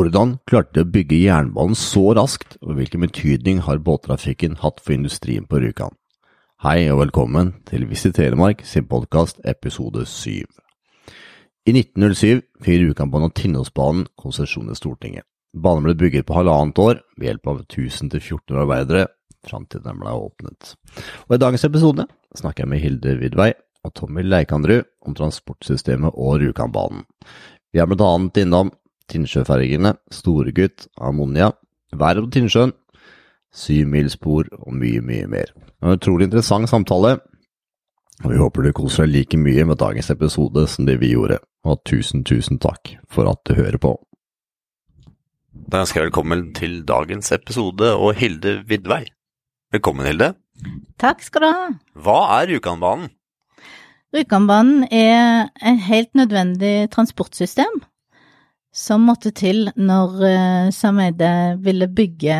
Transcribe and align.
Hvordan 0.00 0.38
klarte 0.48 0.78
de 0.78 0.80
å 0.80 0.88
bygge 0.88 1.16
jernbanen 1.26 1.76
så 1.76 2.14
raskt, 2.16 2.54
og 2.64 2.78
hvilken 2.78 3.02
betydning 3.04 3.58
har 3.66 3.82
båttrafikken 3.84 4.54
hatt 4.62 4.78
for 4.80 4.94
industrien 4.94 5.44
på 5.44 5.58
Rjukan? 5.60 5.92
Hei 6.64 6.86
og 6.88 7.02
velkommen 7.02 7.50
til 7.68 7.84
Visit 7.90 8.14
Telemark 8.16 8.62
sin 8.64 8.86
podkast 8.88 9.42
episode 9.44 10.06
7. 10.08 10.46
I 11.68 11.74
1907 11.74 12.40
fikk 12.64 12.80
Rjukanbanen 12.80 13.28
og 13.28 13.36
Tinnosbanen 13.36 14.08
konsesjon 14.16 14.72
i 14.72 14.78
Stortinget. 14.78 15.28
Banen 15.52 15.84
ble 15.84 15.98
bygget 16.00 16.30
på 16.30 16.38
halvannet 16.38 16.80
år 16.80 17.04
ved 17.18 17.28
hjelp 17.28 17.52
av 17.52 17.62
1000-1400 17.66 18.64
arbeidere, 18.64 19.06
fram 19.44 19.68
til 19.68 19.84
den 19.84 20.00
ble 20.00 20.16
åpnet. 20.16 20.76
Og 21.28 21.36
I 21.36 21.42
dagens 21.44 21.68
episode 21.68 22.08
snakker 22.40 22.64
jeg 22.64 22.72
med 22.72 22.86
Hilde 22.86 23.18
Vidvei 23.20 23.52
og 23.84 23.98
Tommy 24.00 24.24
Leikandrud 24.24 24.88
om 25.04 25.20
transportsystemet 25.20 26.16
og 26.16 26.40
Rjukanbanen. 26.40 27.04
Vi 27.70 27.78
er 27.78 27.86
blant 27.86 28.08
annet 28.08 28.46
innom 28.48 28.72
Tinnsjøfergene, 29.10 29.94
Storegutt, 30.14 30.86
Ammonia, 31.00 31.50
været 31.92 32.24
på 32.24 32.30
Tinnsjøen, 32.36 32.72
syvmilsspor 33.50 34.50
og 34.60 34.74
mye, 34.78 35.02
mye 35.02 35.26
mer. 35.30 35.50
En 35.82 35.96
utrolig 35.96 36.28
interessant 36.28 36.70
samtale, 36.70 37.16
og 38.20 38.30
vi 38.30 38.38
håper 38.38 38.66
du 38.66 38.72
koser 38.76 39.06
deg 39.06 39.14
like 39.14 39.40
mye 39.40 39.64
med 39.66 39.80
dagens 39.80 40.10
episode 40.12 40.66
som 40.70 40.86
det 40.86 40.98
vi 41.00 41.14
gjorde, 41.14 41.40
og 41.66 41.80
tusen, 41.88 42.24
tusen 42.24 42.60
takk 42.62 42.94
for 43.10 43.30
at 43.30 43.42
du 43.48 43.56
hører 43.58 43.80
på. 43.80 43.96
Da 45.50 45.82
ønsker 45.82 46.00
jeg 46.00 46.10
velkommen 46.10 46.50
til 46.54 46.82
dagens 46.86 47.32
episode 47.34 47.94
og 47.96 48.14
Hilde 48.18 48.60
Vidvei. 48.68 49.04
Velkommen, 49.74 50.06
Hilde. 50.06 50.34
Takk 51.00 51.22
skal 51.24 51.44
du 51.44 51.48
ha. 51.48 51.66
Hva 51.94 52.18
er 52.40 52.50
Rjukanbanen? 52.50 53.10
Rjukanbanen 54.14 54.88
er 54.90 55.50
et 55.62 55.82
helt 55.86 56.14
nødvendig 56.18 56.90
transportsystem 56.90 57.80
som 58.72 59.02
måtte 59.06 59.32
til 59.34 59.68
når 59.76 60.16
uh, 60.22 60.70
Sameide 60.74 61.58
ville 61.62 61.88
bygge 61.88 62.36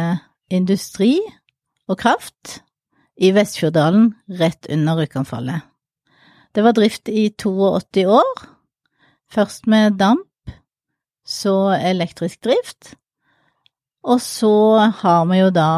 industri 0.50 1.18
og 1.90 1.98
kraft 1.98 2.60
i 3.20 3.32
Vestfjorddalen 3.34 4.12
rett 4.40 4.68
under 4.70 5.00
Rjukanfallet. 5.00 5.66
Det 6.54 6.64
var 6.64 6.74
drift 6.74 7.08
i 7.08 7.28
82 7.38 8.06
år, 8.10 8.44
først 9.30 9.66
med 9.70 9.98
damp, 9.98 10.26
så 11.26 11.76
elektrisk 11.78 12.42
drift, 12.44 12.94
og 14.02 14.20
så 14.24 14.90
har 15.02 15.26
vi 15.30 15.42
jo 15.42 15.50
da 15.54 15.70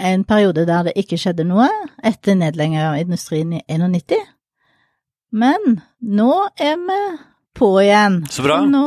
en 0.00 0.24
periode 0.24 0.64
der 0.66 0.88
det 0.88 0.96
ikke 0.98 1.18
skjedde 1.20 1.44
noe 1.46 1.68
etter 2.02 2.34
nedleggingen 2.38 2.82
av 2.82 2.98
industrien 2.98 3.52
i 3.52 3.62
91. 3.68 4.16
Men 5.32 5.80
nå 6.00 6.32
er 6.58 6.80
vi 6.80 6.98
på 7.58 7.82
igjen. 7.82 8.22
Så 8.30 8.44
bra. 8.44 8.58
Så 8.62 8.70
nå 8.70 8.86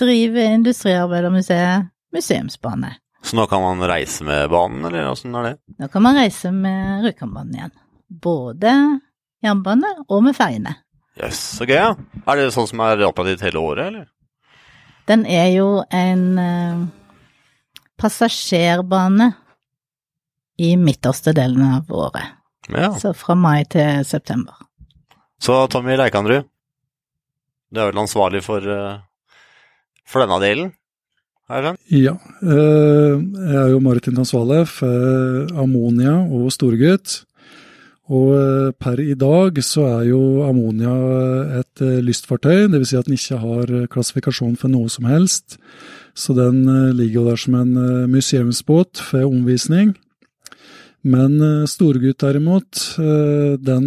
driver 0.00 0.54
Industriarbeidermuseet 0.56 1.90
museumsbane. 2.14 2.94
Så 3.22 3.36
nå 3.36 3.46
kan 3.46 3.62
man 3.62 3.82
reise 3.88 4.24
med 4.24 4.50
banen, 4.50 4.84
eller 4.84 5.10
åssen 5.10 5.34
er 5.36 5.50
det? 5.50 5.56
Nå 5.78 5.88
kan 5.92 6.02
man 6.02 6.16
reise 6.16 6.52
med 6.52 7.04
Rjukanbanen 7.04 7.58
igjen. 7.58 7.74
Både 8.08 8.72
jernbane 9.44 9.92
og 10.08 10.24
med 10.24 10.36
ferjene. 10.36 10.78
Jøss, 11.20 11.28
yes, 11.28 11.42
så 11.58 11.68
gøy. 11.68 11.76
Ja. 11.76 11.90
Er 12.24 12.38
det 12.40 12.48
sånn 12.54 12.68
som 12.70 12.80
er 12.86 13.04
operativt 13.04 13.44
hele 13.44 13.60
året, 13.60 13.90
eller? 13.90 14.08
Den 15.10 15.26
er 15.26 15.50
jo 15.52 15.82
en 15.90 16.24
uh, 16.38 16.82
passasjerbane 18.00 19.32
i 20.60 20.74
midterste 20.80 21.34
delen 21.36 21.64
av 21.66 21.92
året. 21.92 22.36
Ja. 22.70 22.92
Så 23.00 23.12
fra 23.16 23.34
mai 23.34 23.64
til 23.68 24.04
september. 24.06 24.54
Så 25.40 25.56
Tommy 25.72 25.96
Leikandrud, 25.96 26.46
du 27.70 27.80
er 27.80 27.90
vel 27.90 28.02
ansvarlig 28.02 28.42
for, 28.44 28.64
uh, 28.66 29.00
for 30.08 30.24
denne 30.24 30.38
delen? 30.42 30.72
Ja, 31.90 32.14
uh, 32.42 33.16
jeg 33.18 33.58
er 33.58 33.72
jo 33.72 33.82
maritimt 33.82 34.20
ansvarlig 34.22 34.64
for 34.70 35.50
Ammonia 35.58 36.16
og 36.26 36.50
Storgutt. 36.54 37.24
Og 38.10 38.34
uh, 38.34 38.68
per 38.74 39.02
i 39.02 39.14
dag 39.18 39.58
så 39.62 39.86
er 39.86 40.10
jo 40.10 40.20
Ammonia 40.46 40.94
et 41.60 41.82
lystfartøy, 42.06 42.66
dvs. 42.70 42.90
Si 42.90 42.98
at 42.98 43.10
den 43.10 43.18
ikke 43.18 43.40
har 43.42 43.74
klassifikasjon 43.90 44.58
for 44.58 44.70
noe 44.70 44.90
som 44.90 45.06
helst. 45.10 45.58
Så 46.18 46.34
den 46.34 46.64
ligger 46.98 47.20
jo 47.20 47.26
der 47.30 47.38
som 47.38 47.54
en 47.54 47.74
museumsbåt 48.10 48.98
for 48.98 49.30
omvisning. 49.30 49.94
Men 51.02 51.40
storgutt 51.70 52.20
derimot, 52.20 52.82
den 53.64 53.86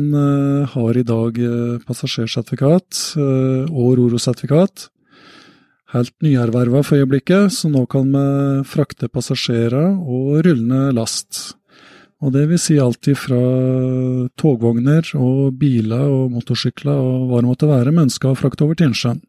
har 0.73 0.97
i 0.97 1.03
dag 1.05 1.37
passasjersertifikat 1.85 3.01
og 3.69 3.91
Roro-sertifikat. 3.99 4.87
Helt 5.93 6.15
nyerverva 6.25 6.81
for 6.81 6.97
øyeblikket, 6.97 7.53
så 7.53 7.69
nå 7.69 7.83
kan 7.85 8.09
vi 8.09 8.25
frakte 8.65 9.11
passasjerer 9.13 9.93
og 9.93 10.41
rullende 10.41 10.89
last. 10.97 11.53
Og 12.23 12.33
det 12.33 12.47
vil 12.49 12.61
si 12.61 12.79
alt 12.81 13.05
ifra 13.11 13.39
togvogner 14.39 15.13
og 15.19 15.53
biler 15.59 16.07
og 16.07 16.31
motorsykler 16.33 16.97
og 16.97 17.29
hva 17.29 17.43
det 17.43 17.49
måtte 17.51 17.69
være 17.69 17.93
vi 17.93 18.05
ønsker 18.07 18.31
å 18.31 18.39
frakte 18.39 18.65
over 18.65 18.79
Tinnsjøen. 18.79 19.21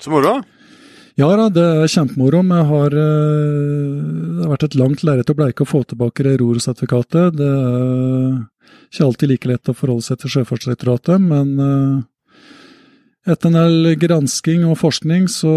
Så 0.00 0.10
moro! 0.10 0.40
Ja 1.18 1.28
da, 1.34 1.48
det 1.50 1.62
er 1.64 1.90
kjempemoro. 1.90 2.44
Vi 2.46 2.58
har, 2.68 2.94
det 2.94 4.44
har 4.44 4.52
vært 4.52 4.68
et 4.68 4.76
langt 4.78 5.02
lerret 5.06 5.32
å 5.32 5.34
bleike 5.38 5.64
å 5.64 5.68
få 5.68 5.82
tilbake 5.90 6.22
det 6.26 6.36
ROR-sertifikatet. 6.38 7.34
Det 7.40 7.48
er 7.48 8.36
ikke 8.92 9.08
alltid 9.08 9.32
like 9.32 9.50
lett 9.50 9.72
å 9.72 9.74
forholde 9.74 10.06
seg 10.06 10.20
til 10.22 10.36
Sjøfartsdirektoratet, 10.36 11.18
men 11.18 11.56
etter 13.28 13.50
en 13.50 13.58
del 13.58 13.96
gransking 13.98 14.62
og 14.68 14.78
forskning 14.78 15.26
så 15.32 15.56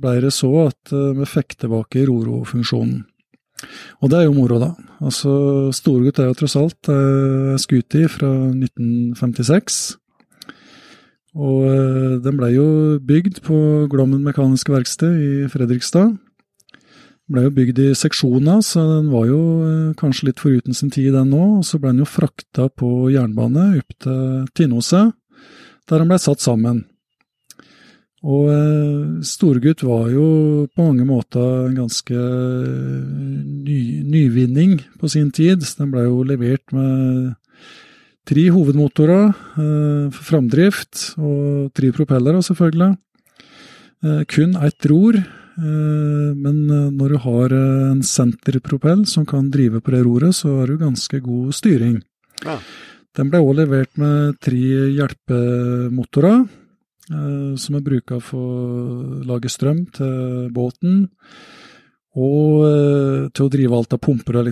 ble 0.00 0.16
det 0.24 0.32
så 0.34 0.50
at 0.70 0.94
vi 1.20 1.28
fikk 1.28 1.58
tilbake 1.60 2.06
Roro-funksjonen. 2.08 3.04
Og 4.04 4.10
det 4.12 4.18
er 4.18 4.26
jo 4.26 4.34
moro, 4.36 4.58
da. 4.60 4.72
Altså, 5.00 5.30
Storgutt 5.76 6.20
er 6.20 6.30
jo 6.30 6.36
tross 6.40 6.56
alt 6.60 6.90
eh, 6.92 7.54
skuti 7.60 8.04
fra 8.12 8.28
1956. 8.52 9.96
Og 11.36 12.22
den 12.24 12.38
blei 12.38 12.54
jo 12.54 12.96
bygd 13.04 13.42
på 13.44 13.58
Glommen 13.92 14.24
Mekaniske 14.24 14.72
Verksted 14.72 15.18
i 15.20 15.48
Fredrikstad. 15.52 16.14
Den 16.16 17.34
blei 17.34 17.44
jo 17.44 17.52
bygd 17.58 17.80
i 17.82 17.90
seksjoner, 17.98 18.62
så 18.64 18.80
den 18.94 19.10
var 19.12 19.26
jo 19.28 19.40
kanskje 20.00 20.30
litt 20.30 20.40
foruten 20.40 20.76
sin 20.76 20.92
tid, 20.94 21.12
den 21.12 21.34
òg. 21.36 21.60
Og 21.60 21.68
så 21.68 21.80
blei 21.82 21.92
den 21.92 22.04
jo 22.04 22.08
frakta 22.08 22.70
på 22.72 23.10
jernbane 23.12 23.72
opp 23.82 23.96
til 24.00 24.46
Tinnoset, 24.56 25.12
der 25.90 26.00
den 26.00 26.08
blei 26.08 26.20
satt 26.22 26.44
sammen. 26.44 26.86
Og 28.26 28.48
Storgutt 29.26 29.84
var 29.86 30.08
jo 30.10 30.66
på 30.72 30.86
mange 30.88 31.04
måter 31.06 31.66
en 31.68 31.76
ganske 31.76 32.16
ny, 33.66 33.80
nyvinning 34.08 34.80
på 34.98 35.10
sin 35.12 35.28
tid. 35.30 35.62
Den 35.78 35.92
blei 35.92 36.06
jo 36.08 36.24
levert 36.26 36.72
med 36.74 37.36
tre 38.26 38.48
hovedmotorer 38.50 39.30
eh, 39.30 40.06
for 40.14 40.22
framdrift, 40.30 41.02
og 41.20 41.70
tre 41.76 41.92
propellere, 41.94 42.42
selvfølgelig. 42.44 42.96
Eh, 44.04 44.22
kun 44.32 44.56
ett 44.66 44.88
ror, 44.90 45.18
eh, 45.20 46.32
men 46.34 46.58
når 46.96 47.14
du 47.14 47.18
har 47.22 47.56
en 47.60 48.02
senterpropell 48.02 49.06
som 49.06 49.26
kan 49.28 49.50
drive 49.54 49.80
på 49.80 49.94
det 49.94 50.02
roret, 50.06 50.34
så 50.34 50.60
har 50.60 50.72
du 50.72 50.82
ganske 50.82 51.22
god 51.22 51.54
styring. 51.56 52.00
Ja. 52.44 52.58
Den 53.16 53.30
ble 53.32 53.40
også 53.40 53.60
levert 53.62 53.94
med 53.96 54.36
tre 54.44 54.60
hjelpemotorer, 54.92 56.42
som 57.06 57.76
er 57.78 57.84
bruka 57.86 58.18
for 58.20 58.42
å 58.42 59.20
lage 59.24 59.48
strøm 59.48 59.86
til 59.94 60.50
båten. 60.52 61.06
Og 62.16 63.30
til 63.36 63.44
å 63.44 63.52
drive 63.52 63.76
alt 63.76 63.92
av 63.92 64.00
pumper 64.00 64.38
og 64.40 64.48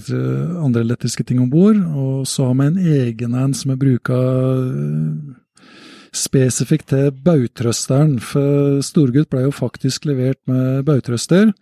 andre 0.60 0.82
elektriske 0.84 1.24
ting 1.24 1.40
om 1.40 1.48
bord. 1.48 1.78
Og 1.96 2.26
så 2.28 2.50
har 2.50 2.58
vi 2.58 2.66
en 2.68 2.82
egen 2.98 3.36
en 3.40 3.56
som 3.56 3.72
er 3.72 3.80
bruka 3.80 4.18
spesifikt 6.14 6.90
til 6.92 7.10
bautrøsteren. 7.24 8.18
For 8.22 8.80
Storgutt 8.84 9.30
ble 9.32 9.46
jo 9.46 9.54
faktisk 9.54 10.04
levert 10.10 10.40
med 10.50 10.84
bautrøster. 10.86 11.54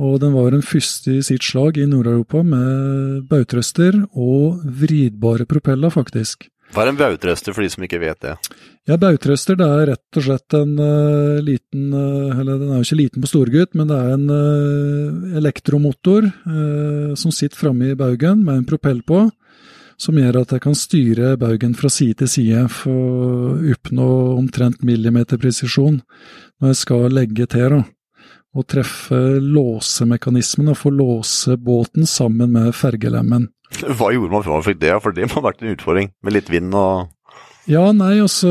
Og 0.00 0.20
den 0.22 0.32
var 0.32 0.54
den 0.54 0.64
første 0.64 1.18
i 1.18 1.24
sitt 1.24 1.44
slag 1.44 1.76
i 1.76 1.84
Nord-Europa 1.88 2.40
med 2.46 3.26
bautrøster 3.28 3.98
og 4.16 4.62
vridbare 4.64 5.44
propeller, 5.44 5.92
faktisk. 5.92 6.48
Hva 6.70 6.84
er 6.84 6.92
en 6.92 6.98
bautrøster 6.98 7.54
for 7.54 7.66
de 7.66 7.70
som 7.72 7.84
ikke 7.84 7.98
vet 8.02 8.20
det? 8.22 8.36
Ja, 8.88 8.96
Bautrøster 8.98 9.58
det 9.58 9.66
er 9.66 9.90
rett 9.92 10.18
og 10.18 10.24
slett 10.24 10.54
en 10.56 10.72
uh, 10.80 11.40
liten 11.44 11.90
uh, 11.92 12.38
Eller 12.40 12.56
den 12.58 12.70
er 12.70 12.80
jo 12.80 12.86
ikke 12.86 12.98
liten 12.98 13.24
på 13.24 13.30
storgutt, 13.30 13.74
men 13.78 13.90
det 13.90 13.98
er 13.98 14.14
en 14.14 14.24
uh, 14.30 15.36
elektromotor 15.40 16.30
som 17.18 17.34
sitter 17.34 17.58
framme 17.58 17.90
i 17.90 17.98
baugen 17.98 18.44
med 18.46 18.60
en 18.60 18.66
propell 18.68 19.00
på, 19.06 19.24
som 20.00 20.18
gjør 20.18 20.40
at 20.42 20.54
jeg 20.54 20.62
kan 20.62 20.76
styre 20.78 21.32
baugen 21.40 21.74
fra 21.78 21.90
side 21.92 22.20
til 22.22 22.30
side 22.30 22.64
for 22.72 22.90
å 22.94 23.54
oppnå 23.74 24.10
omtrent 24.38 24.84
millimeterpresisjon 24.86 26.00
når 26.00 26.72
jeg 26.72 26.80
skal 26.84 27.08
legge 27.14 27.48
til. 27.50 27.80
da 27.80 27.99
og 28.56 28.66
treffe 28.70 29.18
låsemekanismen 29.38 30.72
og 30.72 30.78
få 30.80 30.90
låse 30.94 31.56
båten 31.60 32.06
sammen 32.08 32.52
med 32.56 32.74
fergelemmen. 32.74 33.48
Hva 33.70 34.10
gjorde 34.10 34.32
man 34.32 34.42
før 34.42 34.56
man 34.56 34.66
fikk 34.66 34.80
det? 34.82 34.94
For 35.04 35.14
det 35.14 35.28
må 35.28 35.38
ha 35.38 35.46
vært 35.50 35.62
en 35.62 35.74
utfordring, 35.76 36.10
med 36.24 36.34
litt 36.34 36.50
vind 36.50 36.74
og 36.74 37.10
Ja, 37.70 37.84
nei, 37.94 38.16
altså 38.18 38.50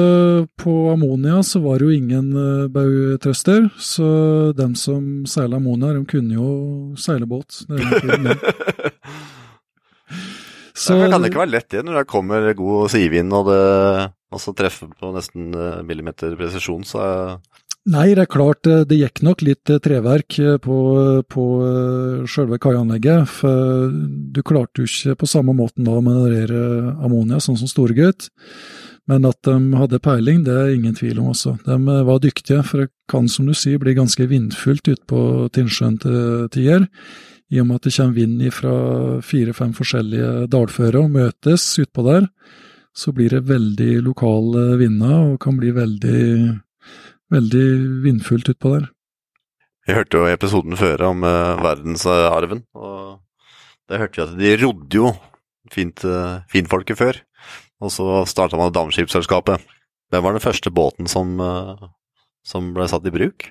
på 0.61 0.73
Ammonia 0.93 1.41
så 1.43 1.59
var 1.63 1.81
det 1.81 1.89
jo 1.89 1.95
ingen 1.97 2.29
uh, 2.37 2.69
bautrøster, 2.71 3.65
så 3.75 4.07
dem 4.55 4.77
som 4.79 5.25
seiler 5.27 5.57
Ammonia, 5.57 5.91
de 5.97 6.05
kunne 6.07 6.37
jo 6.37 6.51
seile 6.95 7.27
båt. 7.27 7.51
Så, 10.71 10.95
det 11.01 11.09
kan 11.11 11.27
ikke 11.27 11.41
være 11.41 11.55
lett 11.57 11.73
det 11.73 11.83
når 11.83 11.99
det 11.99 12.11
kommer 12.13 12.47
god 12.55 12.93
sidevind 12.93 13.35
og 13.35 13.49
det 13.49 13.63
også 14.29 14.53
treffer 14.55 14.91
på 14.93 15.09
nesten 15.15 15.49
eh, 15.57 15.81
millimeter 15.85 16.35
presisjon, 16.37 16.85
så 16.85 17.01
Nei, 17.89 18.11
det 18.13 18.25
er 18.27 18.29
klart 18.29 18.67
eh, 18.69 18.83
det 18.85 18.99
gikk 18.99 19.23
nok 19.25 19.41
litt 19.45 19.71
eh, 19.71 19.79
treverk 19.81 20.35
på, 20.61 20.77
på 21.25 21.45
sjølve 22.29 22.59
kaianlegget. 22.61 23.31
For 23.39 23.89
du 23.89 24.43
klarte 24.45 24.83
jo 24.83 24.89
ikke 24.89 25.17
på 25.23 25.29
samme 25.29 25.55
måten 25.57 25.87
da 25.87 25.97
å 25.97 26.03
manøvrere 26.05 26.93
ammonia, 26.99 27.41
sånn 27.41 27.57
som 27.57 27.71
Storegutt. 27.71 28.29
Men 29.09 29.25
at 29.25 29.41
de 29.47 29.55
hadde 29.73 30.01
peiling, 30.05 30.43
det 30.45 30.53
er 30.53 30.75
ingen 30.75 30.93
tvil 30.93 31.17
om 31.23 31.31
også. 31.31 31.55
De 31.65 31.79
var 32.05 32.21
dyktige, 32.21 32.61
for 32.61 32.83
det 32.83 32.91
kan 33.09 33.25
som 33.31 33.49
du 33.49 33.55
sier 33.57 33.81
bli 33.81 33.95
ganske 33.97 34.29
vindfullt 34.29 34.85
ute 34.91 35.01
på 35.09 35.23
Tinnsjøen 35.55 35.97
til 36.03 36.47
tider 36.53 36.85
i 37.49 37.59
og 37.61 37.67
med 37.67 37.79
at 37.79 37.87
det 37.87 37.95
kommer 37.95 38.17
vind 38.17 38.41
fra 38.53 38.73
fire-fem 39.25 39.73
forskjellige 39.77 40.47
dalfører 40.53 40.99
og 41.01 41.13
møtes 41.15 41.65
utpå 41.81 42.05
der, 42.05 42.27
så 42.93 43.13
blir 43.15 43.33
det 43.33 43.47
veldig 43.49 44.01
lokale 44.05 44.75
vinder 44.79 45.31
og 45.31 45.39
kan 45.41 45.57
bli 45.57 45.71
veldig, 45.73 46.21
veldig 47.33 47.65
vindfullt 48.05 48.51
utpå 48.53 48.73
der. 48.77 48.89
Vi 49.87 49.95
hørte 49.97 50.19
jo 50.21 50.29
episoden 50.29 50.77
før 50.77 51.07
om 51.07 51.23
uh, 51.25 51.57
verdensarven, 51.63 52.61
og 52.77 53.21
der 53.89 54.03
hørte 54.03 54.19
vi 54.19 54.25
at 54.25 54.35
de 54.37 54.55
rodde 54.61 54.99
jo 54.99 55.13
fint, 55.73 56.03
uh, 56.05 56.45
finfolket 56.51 56.99
før. 56.99 57.21
Og 57.81 57.93
så 57.95 58.23
starta 58.29 58.59
man 58.59 58.73
Damskipsselskapet. 58.75 59.63
Hvem 60.09 60.25
var 60.25 60.35
den 60.35 60.43
første 60.43 60.69
båten 60.73 61.09
som, 61.09 61.39
uh, 61.41 61.89
som 62.45 62.73
ble 62.75 62.85
satt 62.91 63.07
i 63.09 63.13
bruk? 63.15 63.47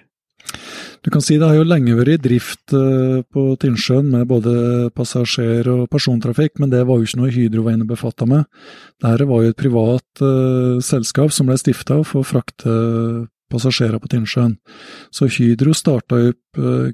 Du 1.03 1.11
kan 1.15 1.23
si 1.23 1.39
det 1.39 1.47
har 1.47 1.55
jo 1.59 1.67
lenge 1.67 1.95
vært 1.95 2.11
i 2.11 2.21
drift 2.23 2.73
på 2.75 3.43
Tinnsjøen 3.63 4.09
med 4.11 4.27
både 4.31 4.53
passasjer- 4.97 5.69
og 5.71 5.85
persontrafikk, 5.93 6.57
men 6.59 6.73
det 6.73 6.81
var 6.89 6.99
jo 6.99 7.07
ikke 7.07 7.21
noe 7.21 7.31
Hydro 7.35 7.63
var 7.67 7.77
inne 7.77 7.87
befatta 7.87 8.27
med. 8.27 8.47
Dette 9.03 9.27
var 9.31 9.45
jo 9.45 9.53
et 9.53 9.59
privat 9.59 10.23
uh, 10.23 10.79
selskap 10.83 11.35
som 11.35 11.51
ble 11.51 11.59
stifta 11.61 12.01
for 12.03 12.23
å 12.23 12.27
frakte 12.27 12.75
passasjerer 13.53 14.01
på 14.01 14.11
Tinnsjøen. 14.13 14.57
Så 15.15 15.29
Hydro 15.33 15.75
starta 15.77 16.21
opp 16.31 16.61
uh, 16.61 16.91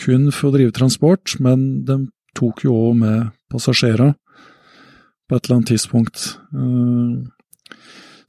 kun 0.00 0.28
for 0.34 0.50
å 0.50 0.54
drive 0.54 0.74
transport, 0.76 1.36
men 1.42 1.84
de 1.88 2.04
tok 2.38 2.64
jo 2.66 2.74
òg 2.88 2.98
med 3.00 3.30
passasjerer 3.52 4.14
på 5.24 5.36
et 5.36 5.46
eller 5.46 5.58
annet 5.58 5.72
tidspunkt. 5.72 6.26
Uh, 6.54 7.24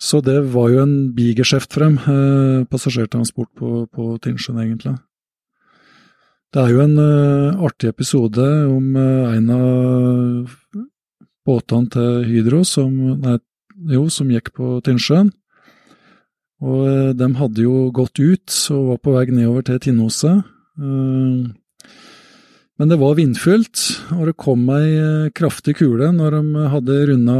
så 0.01 0.19
det 0.21 0.37
var 0.53 0.69
jo 0.73 0.83
en 0.83 0.95
bigeskjeft 1.15 1.73
frem, 1.73 1.97
dem, 2.03 2.65
passasjertransport 2.69 3.51
på, 3.57 3.69
på 3.87 4.07
Tinnsjøen, 4.21 4.59
egentlig. 4.65 4.97
Det 6.53 6.61
er 6.61 6.71
jo 6.71 6.83
en 6.83 6.99
artig 7.65 7.89
episode 7.91 8.43
om 8.69 8.93
en 8.95 9.49
av 9.51 10.51
båtene 11.45 11.91
til 11.93 12.21
Hydro 12.27 12.61
som, 12.67 12.93
nei, 13.21 13.37
jo, 13.91 14.07
som 14.11 14.31
gikk 14.31 14.53
på 14.55 14.77
Tinnsjøen. 14.85 15.31
Og 16.63 16.81
uh, 16.87 17.11
de 17.17 17.29
hadde 17.39 17.65
jo 17.65 17.89
gått 17.95 18.19
ut 18.21 18.57
og 18.71 18.89
var 18.93 19.03
på 19.03 19.15
vei 19.17 19.25
nedover 19.33 19.65
til 19.67 19.81
Tinnoset. 19.83 20.45
Uh, 20.79 21.51
men 22.75 22.91
det 22.91 22.97
var 22.99 23.13
vindfylt, 23.15 23.81
og 24.17 24.25
det 24.27 24.33
kom 24.35 24.65
ei 24.75 24.87
eh, 24.99 25.27
kraftig 25.35 25.77
kule 25.79 26.09
når 26.11 26.35
de 26.35 26.63
hadde 26.73 26.97
runda 27.07 27.35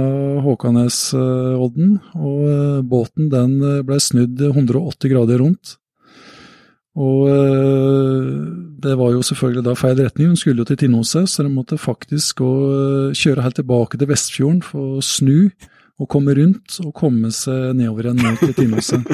Håkanesodden, 0.45 1.97
og 2.15 2.45
eh, 2.47 2.77
båten 2.87 3.27
den 3.33 3.57
eh, 3.59 3.81
ble 3.83 3.99
snudd 3.99 4.39
180 4.39 5.11
grader 5.11 5.43
rundt. 5.43 5.75
Og 6.95 7.27
det 8.79 8.93
var 8.95 9.09
jo 9.11 9.23
selvfølgelig 9.27 9.65
da 9.65 9.73
feil 9.75 9.97
retning, 9.99 10.29
de 10.31 10.39
skulle 10.39 10.63
jo 10.63 10.67
til 10.69 10.77
Tinnoset, 10.79 11.27
så 11.27 11.43
de 11.43 11.51
måtte 11.51 11.75
faktisk 11.75 12.39
kjøre 12.39 13.43
helt 13.43 13.57
tilbake 13.59 13.99
til 13.99 14.07
Vestfjorden 14.07 14.61
for 14.63 15.01
å 15.01 15.03
snu 15.03 15.51
og 16.01 16.09
komme 16.11 16.35
rundt 16.35 16.79
og 16.83 16.91
komme 16.97 17.31
seg 17.33 17.75
nedover 17.77 18.09
igjen 18.09 18.23
ned 18.23 18.41
til 18.41 18.55
Tinnoset. 18.57 19.05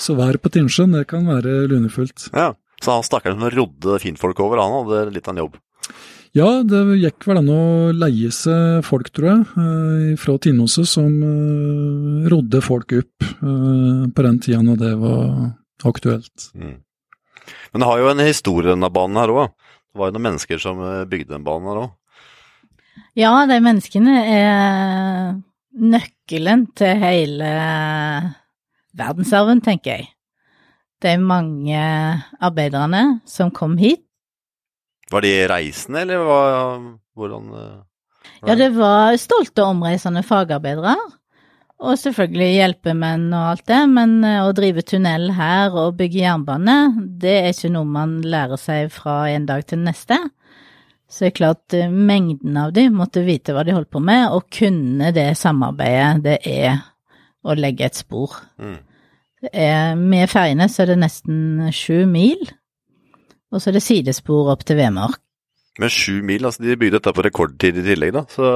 Så 0.00 0.16
været 0.16 0.40
på 0.40 0.48
Tinnsjøen, 0.52 0.94
det 0.96 1.06
kan 1.10 1.26
være 1.28 1.66
lunefullt. 1.70 2.30
Ja. 2.32 2.54
Så 2.80 2.94
han 2.94 3.04
stakkaren 3.04 3.36
som 3.36 3.52
rodde 3.52 3.98
finfolk 4.00 4.38
over, 4.40 4.62
han 4.62 4.72
hadde 4.78 5.12
litt 5.12 5.26
av 5.28 5.34
en 5.34 5.42
jobb? 5.42 5.58
Ja, 6.36 6.46
det 6.62 6.78
gikk 7.02 7.26
vel 7.26 7.40
an 7.40 7.50
å 7.50 7.62
leie 7.90 8.30
seg 8.32 8.84
folk, 8.86 9.10
tror 9.12 9.26
jeg, 9.28 9.40
eh, 9.58 10.12
fra 10.20 10.36
Tinnoset 10.38 10.86
som 10.88 11.10
eh, 11.26 12.28
rodde 12.30 12.60
folk 12.62 12.94
opp 12.94 13.26
eh, 13.26 14.04
på 14.14 14.26
den 14.26 14.38
tida 14.38 14.60
når 14.62 14.78
det 14.80 14.92
var 15.00 15.26
aktuelt. 15.90 16.46
Mm. 16.54 16.78
Men 17.72 17.82
det 17.82 17.88
har 17.90 18.00
jo 18.00 18.12
en 18.12 18.22
historie, 18.22 18.70
denne 18.70 18.92
banen 18.94 19.18
her 19.18 19.34
òg. 19.34 19.50
Det 19.90 19.98
var 19.98 20.10
jo 20.10 20.16
noen 20.16 20.28
mennesker 20.28 20.62
som 20.62 20.80
bygde 21.10 21.34
den 21.34 21.46
banen 21.46 21.66
her 21.68 21.82
òg. 21.82 21.90
Ja, 23.18 23.34
de 23.50 23.58
menneskene 23.60 24.20
er 24.22 25.34
nøkkelen 25.76 26.66
til 26.78 26.98
hele 27.00 27.50
verdensarven, 28.96 29.62
tenker 29.64 29.98
jeg 30.00 30.08
de 31.00 31.14
mange 31.22 31.80
arbeiderne 32.40 33.20
som 33.28 33.52
kom 33.54 33.78
hit. 33.80 34.02
Var 35.10 35.24
de 35.24 35.32
reisende, 35.50 36.04
eller 36.04 36.26
hva, 36.26 36.42
hvordan 37.18 37.48
var 37.54 37.70
Ja, 38.46 38.54
det 38.54 38.70
var 38.76 39.16
stolte 39.20 39.64
omreisende 39.64 40.22
fagarbeidere. 40.24 40.94
Og 41.80 41.96
selvfølgelig 41.96 42.58
hjelpemenn 42.58 43.30
og 43.32 43.46
alt 43.54 43.64
det, 43.70 43.80
men 43.88 44.18
eh, 44.28 44.42
å 44.44 44.52
drive 44.56 44.84
tunnel 44.84 45.30
her 45.32 45.72
og 45.72 45.96
bygge 45.96 46.20
jernbane, 46.20 46.76
det 47.22 47.36
er 47.38 47.48
ikke 47.54 47.72
noe 47.72 47.88
man 47.88 48.18
lærer 48.20 48.60
seg 48.60 48.92
fra 48.92 49.22
en 49.32 49.46
dag 49.48 49.64
til 49.64 49.80
neste. 49.86 50.18
Så 51.10 51.24
det 51.24 51.32
er 51.32 51.38
klart 51.40 51.74
eh, 51.74 51.90
mengden 51.90 52.58
av 52.60 52.74
de 52.76 52.86
måtte 52.94 53.24
vite 53.26 53.54
hva 53.54 53.64
de 53.66 53.74
holdt 53.74 53.90
på 53.90 54.02
med, 54.04 54.30
og 54.30 54.46
kunne 54.54 55.10
det 55.16 55.32
samarbeidet 55.38 56.22
det 56.26 56.38
er 56.46 56.78
å 57.42 57.56
legge 57.58 57.88
et 57.88 57.98
spor. 57.98 58.36
Mm. 58.60 58.78
Er, 59.50 59.96
med 59.96 60.30
ferjene 60.30 60.68
så 60.70 60.84
er 60.84 60.92
det 60.92 61.00
nesten 61.00 61.72
sju 61.74 62.04
mil, 62.06 62.44
og 63.50 63.58
så 63.58 63.70
er 63.70 63.78
det 63.78 63.86
sidespor 63.86 64.52
opp 64.52 64.62
til 64.68 64.78
Vemork. 64.78 65.18
Men 65.80 65.90
sju 65.90 66.20
mil, 66.26 66.44
altså 66.44 66.62
de 66.62 66.78
bygde 66.78 66.98
dette 66.98 67.14
på 67.16 67.24
rekordtid 67.24 67.78
i 67.80 67.84
tillegg, 67.86 68.14
da. 68.14 68.24
Så 68.30 68.48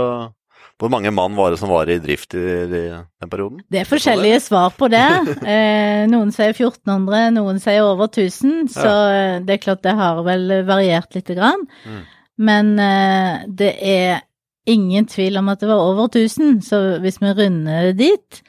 hvor 0.83 0.90
mange 0.90 1.12
mann 1.14 1.37
var 1.38 1.55
det 1.55 1.61
som 1.61 1.71
var 1.71 1.88
i 1.90 2.00
drift 2.02 2.35
i, 2.35 2.43
i 2.43 2.83
den 2.90 3.31
perioden? 3.31 3.62
Det 3.71 3.81
er 3.81 3.88
forskjellige 3.88 4.40
svar 4.43 4.75
på 4.79 4.90
det. 4.93 5.07
Eh, 5.55 6.05
noen 6.11 6.31
sier 6.35 6.52
1400, 6.52 7.31
noen 7.37 7.61
sier 7.62 7.87
over 7.87 8.09
1000, 8.11 8.69
så 8.73 8.90
ja. 8.90 9.38
det 9.45 9.55
er 9.55 9.62
klart 9.62 9.83
det 9.87 9.95
har 9.97 10.19
vel 10.26 10.50
variert 10.67 11.14
lite 11.17 11.37
grann. 11.37 11.62
Mm. 11.87 12.02
Men 12.38 12.79
eh, 12.83 13.45
det 13.47 13.75
er 13.79 14.25
ingen 14.67 15.07
tvil 15.07 15.38
om 15.38 15.50
at 15.53 15.62
det 15.62 15.69
var 15.69 15.83
over 15.83 16.09
1000, 16.09 16.62
så 16.64 16.83
hvis 17.03 17.21
vi 17.23 17.33
runder 17.37 17.93
dit, 17.97 18.43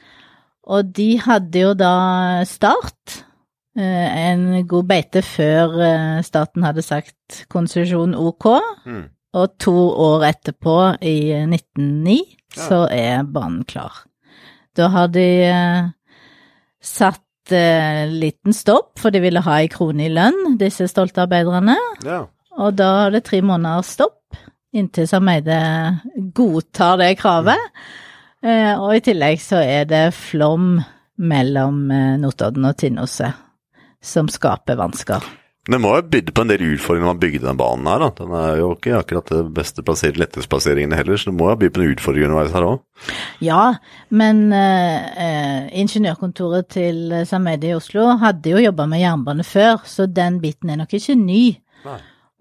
og 0.66 0.92
de 0.96 1.10
hadde 1.22 1.62
jo 1.62 1.74
da 1.78 2.44
Start, 2.48 3.20
eh, 3.78 4.30
en 4.32 4.66
god 4.68 4.88
beite 4.88 5.22
før 5.22 5.76
eh, 5.86 6.22
staten 6.26 6.64
hadde 6.66 6.82
sagt 6.82 7.44
konsesjon 7.52 8.16
ok. 8.18 8.48
Mm. 8.86 9.04
Og 9.36 9.58
to 9.60 9.74
år 10.00 10.24
etterpå, 10.30 10.96
i 11.04 11.44
1909, 11.44 12.16
ja. 12.56 12.62
så 12.62 12.86
er 12.90 13.26
banen 13.28 13.66
klar. 13.68 14.06
Da 14.76 14.88
har 14.88 15.12
de 15.12 15.28
eh, 15.44 15.92
satt 16.82 17.22
liten 17.46 18.50
stopp, 18.50 18.96
for 18.98 19.14
de 19.14 19.20
ville 19.22 19.38
ha 19.38 19.60
ei 19.62 19.68
krone 19.70 20.08
i 20.08 20.10
lønn, 20.10 20.56
disse 20.58 20.88
stolte 20.90 21.22
arbeiderne. 21.22 21.76
Ja. 22.02 22.24
Og 22.56 22.76
da 22.76 22.90
er 23.06 23.16
det 23.16 23.26
tre 23.26 23.42
måneder 23.44 23.84
stopp, 23.84 24.36
inntil 24.76 25.08
Sameide 25.08 25.60
godtar 26.36 27.00
det 27.00 27.14
kravet. 27.20 27.72
Eh, 28.44 28.74
og 28.76 28.96
i 28.96 29.02
tillegg 29.04 29.40
så 29.42 29.62
er 29.64 29.88
det 29.88 30.04
flom 30.16 30.76
mellom 31.16 31.90
eh, 31.90 32.14
Notodden 32.20 32.68
og 32.68 32.76
Tinnoset 32.80 33.42
som 34.04 34.28
skaper 34.30 34.78
vansker. 34.78 35.24
Det 35.66 35.80
må 35.82 35.96
ha 35.96 36.02
bydd 36.06 36.28
på 36.30 36.44
en 36.44 36.50
del 36.52 36.62
utfordringer 36.62 37.08
når 37.08 37.14
man 37.16 37.20
bygde 37.24 37.46
den 37.48 37.58
banen 37.58 37.88
her, 37.90 38.04
da. 38.04 38.10
Den 38.20 38.34
er 38.38 38.60
jo 38.60 38.68
ikke 38.76 39.00
akkurat 39.00 39.32
det 39.32 39.40
beste 39.56 39.82
plassering, 39.82 40.20
letteste 40.22 40.76
heller, 41.00 41.18
så 41.18 41.32
det 41.32 41.34
må 41.34 41.48
ha 41.50 41.56
bydd 41.58 41.74
på 41.74 41.82
en 41.82 41.94
utfordring 41.96 42.28
underveis 42.28 42.54
her 42.54 42.66
òg? 42.68 42.84
Ja, 43.42 43.62
men 44.14 44.44
eh, 44.54 45.66
ingeniørkontoret 45.82 46.70
til 46.70 47.16
Sameide 47.26 47.72
i 47.72 47.74
Oslo 47.74 48.12
hadde 48.22 48.54
jo 48.54 48.62
jobba 48.62 48.86
med 48.86 49.02
jernbane 49.02 49.46
før, 49.46 49.82
så 49.82 50.06
den 50.06 50.38
biten 50.44 50.70
er 50.70 50.78
nok 50.84 50.94
ikke 51.00 51.18
ny. 51.18 51.42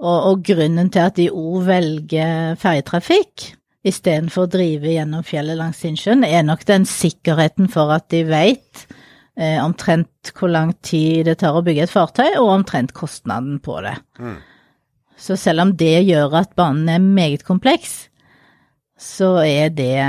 Og, 0.01 0.17
og, 0.29 0.41
grunnen 0.43 0.89
til 0.91 1.07
at 1.07 1.15
de 1.15 1.29
òg 1.31 1.67
velger 1.69 2.57
ferjetrafikk, 2.59 3.51
istedenfor 3.85 4.47
å 4.47 4.51
drive 4.51 4.91
gjennom 4.91 5.23
fjellet 5.23 5.59
langs 5.59 5.79
Sinnsjøen, 5.83 6.25
er 6.27 6.43
nok 6.43 6.65
den 6.67 6.87
sikkerheten 6.89 7.69
for 7.71 7.93
at 7.95 8.09
de 8.11 8.25
veit 8.27 8.87
eh, 9.39 9.61
omtrent 9.63 10.33
hvor 10.35 10.51
lang 10.51 10.73
tid 10.83 11.29
det 11.29 11.37
tar 11.43 11.55
å 11.55 11.63
bygge 11.65 11.85
et 11.85 11.93
fartøy, 11.93 12.33
og 12.41 12.51
omtrent 12.57 12.95
kostnaden 12.97 13.61
på 13.63 13.77
det. 13.85 13.95
Mm. 14.19 14.39
Så 15.15 15.37
selv 15.39 15.63
om 15.63 15.75
det 15.79 16.01
gjør 16.09 16.41
at 16.41 16.55
banen 16.59 16.89
er 16.91 17.03
meget 17.03 17.45
kompleks, 17.47 18.09
så 18.99 19.37
er 19.45 19.71
det 19.75 20.01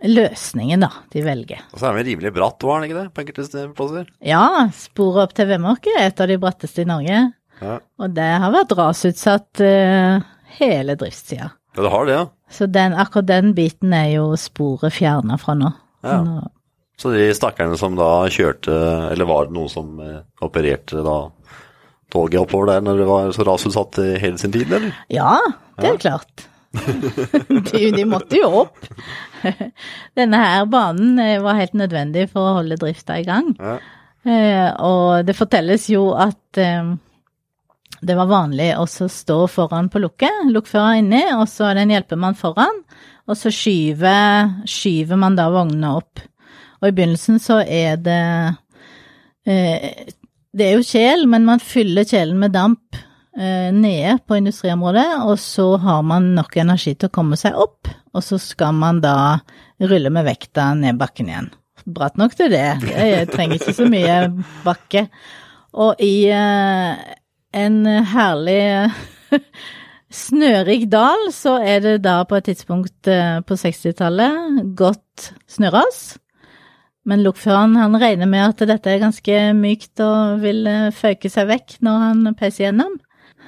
løsningen, 0.00 0.84
da, 0.84 0.90
de 1.12 1.24
velger. 1.24 1.64
Og 1.72 1.80
så 1.80 1.88
er 1.88 1.98
den 2.00 2.08
rimelig 2.12 2.32
bratt, 2.36 2.64
var 2.64 2.80
den 2.80 2.90
ikke 2.90 3.00
det, 3.00 3.10
på 3.14 3.24
enkelte 3.24 3.66
plasser? 3.76 4.08
Ja, 4.24 4.44
sporet 4.76 5.28
opp 5.28 5.36
til 5.36 5.48
Vemorke 5.50 5.92
er 5.96 6.08
et 6.08 6.20
av 6.20 6.28
de 6.30 6.38
bratteste 6.40 6.84
i 6.84 6.88
Norge. 6.88 7.20
Ja. 7.60 7.78
Og 8.00 8.14
det 8.16 8.28
har 8.42 8.54
vært 8.54 8.74
rasutsatt 8.78 9.62
uh, 9.64 10.22
hele 10.58 10.96
driftssida. 11.00 11.50
Ja, 11.76 11.84
det 11.84 11.92
har 11.92 12.08
det, 12.08 12.16
ja. 12.16 12.24
Så 12.50 12.66
den, 12.66 12.96
akkurat 12.98 13.28
den 13.28 13.52
biten 13.54 13.92
er 13.94 14.08
jo 14.16 14.32
sporet 14.40 14.96
fjerna 14.96 15.38
fra 15.38 15.54
nå. 15.58 15.70
Ja. 16.02 16.18
nå. 16.26 16.48
Så 17.00 17.14
de 17.14 17.30
stakkarene 17.36 17.78
som 17.80 17.94
da 17.96 18.26
kjørte, 18.32 18.74
eller 19.12 19.28
var 19.28 19.48
det 19.48 19.56
noen 19.56 19.70
som 19.72 20.00
eh, 20.04 20.18
opererte 20.44 21.00
da 21.06 21.16
toget 22.12 22.42
oppover 22.42 22.74
der 22.74 22.84
når 22.84 23.00
det 23.00 23.08
var 23.08 23.32
så 23.32 23.46
rasutsatt 23.46 24.00
hele 24.20 24.36
sin 24.40 24.52
tid, 24.52 24.66
eller? 24.68 24.90
Ja, 25.08 25.38
det 25.78 25.94
er 25.94 26.02
klart. 26.02 26.50
de, 27.70 27.90
de 27.94 28.04
måtte 28.06 28.38
jo 28.38 28.50
opp. 28.64 28.90
Denne 30.18 30.42
her 30.42 30.66
banen 30.70 31.18
eh, 31.22 31.38
var 31.42 31.58
helt 31.58 31.74
nødvendig 31.78 32.28
for 32.30 32.46
å 32.46 32.56
holde 32.60 32.78
drifta 32.80 33.18
i 33.18 33.26
gang. 33.26 33.52
Ja. 33.58 33.78
Eh, 34.20 34.68
og 34.84 35.26
det 35.26 35.36
fortelles 35.38 35.88
jo 35.90 36.10
at 36.14 36.60
eh, 36.60 36.92
det 38.00 38.16
var 38.16 38.30
vanlig 38.30 38.70
å 38.80 38.86
stå 38.88 39.38
foran 39.50 39.90
på 39.92 40.00
lukket, 40.00 40.46
lokfører 40.52 41.00
inni, 41.02 41.22
og 41.36 41.46
så 41.50 41.68
er 41.68 41.76
det 41.76 41.84
en 41.84 41.94
hjelpemann 41.96 42.38
foran, 42.38 42.80
og 43.28 43.36
så 43.38 43.52
skyver, 43.52 44.64
skyver 44.68 45.20
man 45.20 45.36
da 45.38 45.50
vognene 45.52 45.92
opp. 45.98 46.22
Og 46.80 46.88
i 46.88 46.94
begynnelsen 46.96 47.36
så 47.42 47.60
er 47.60 48.00
det 48.00 48.22
eh, 49.44 50.08
Det 50.50 50.66
er 50.66 50.78
jo 50.78 50.86
kjel, 50.86 51.26
men 51.30 51.44
man 51.46 51.60
fyller 51.62 52.08
kjelen 52.08 52.40
med 52.40 52.56
damp 52.56 52.96
eh, 53.36 53.68
nede 53.74 54.16
på 54.26 54.40
industriområdet, 54.40 55.20
og 55.28 55.36
så 55.38 55.74
har 55.84 56.02
man 56.02 56.32
nok 56.38 56.56
energi 56.62 56.96
til 56.96 57.10
å 57.10 57.16
komme 57.20 57.38
seg 57.38 57.54
opp, 57.54 57.90
og 58.16 58.24
så 58.24 58.40
skal 58.40 58.74
man 58.74 59.04
da 59.04 59.38
rulle 59.80 60.10
med 60.10 60.26
vekta 60.26 60.72
ned 60.78 60.98
bakken 61.00 61.30
igjen. 61.30 61.52
Bratt 61.90 62.18
nok 62.20 62.34
til 62.36 62.50
det, 62.52 62.66
jeg 62.88 63.28
trenger 63.30 63.60
ikke 63.60 63.76
så 63.76 63.86
mye 63.88 64.16
bakke. 64.64 65.06
Og 65.80 66.00
i 66.02 66.26
eh, 66.34 66.98
en 67.56 67.80
herlig 67.86 68.90
snørik 70.10 70.88
dal, 70.90 71.28
så 71.34 71.56
er 71.62 71.82
det 71.84 71.94
da 72.04 72.20
på 72.28 72.38
et 72.40 72.48
tidspunkt 72.50 73.10
eh, 73.10 73.38
på 73.46 73.56
60-tallet 73.58 74.74
godt 74.78 75.30
snøras. 75.50 76.18
Men 77.08 77.22
lokføreren 77.24 77.78
han 77.80 77.96
regner 77.98 78.28
med 78.28 78.44
at 78.50 78.66
dette 78.68 78.90
er 78.92 79.00
ganske 79.02 79.38
mykt 79.56 80.02
og 80.04 80.42
vil 80.42 80.66
føke 80.94 81.30
seg 81.32 81.48
vekk 81.48 81.78
når 81.86 82.02
han 82.04 82.34
peiser 82.38 82.66
gjennom. 82.68 82.98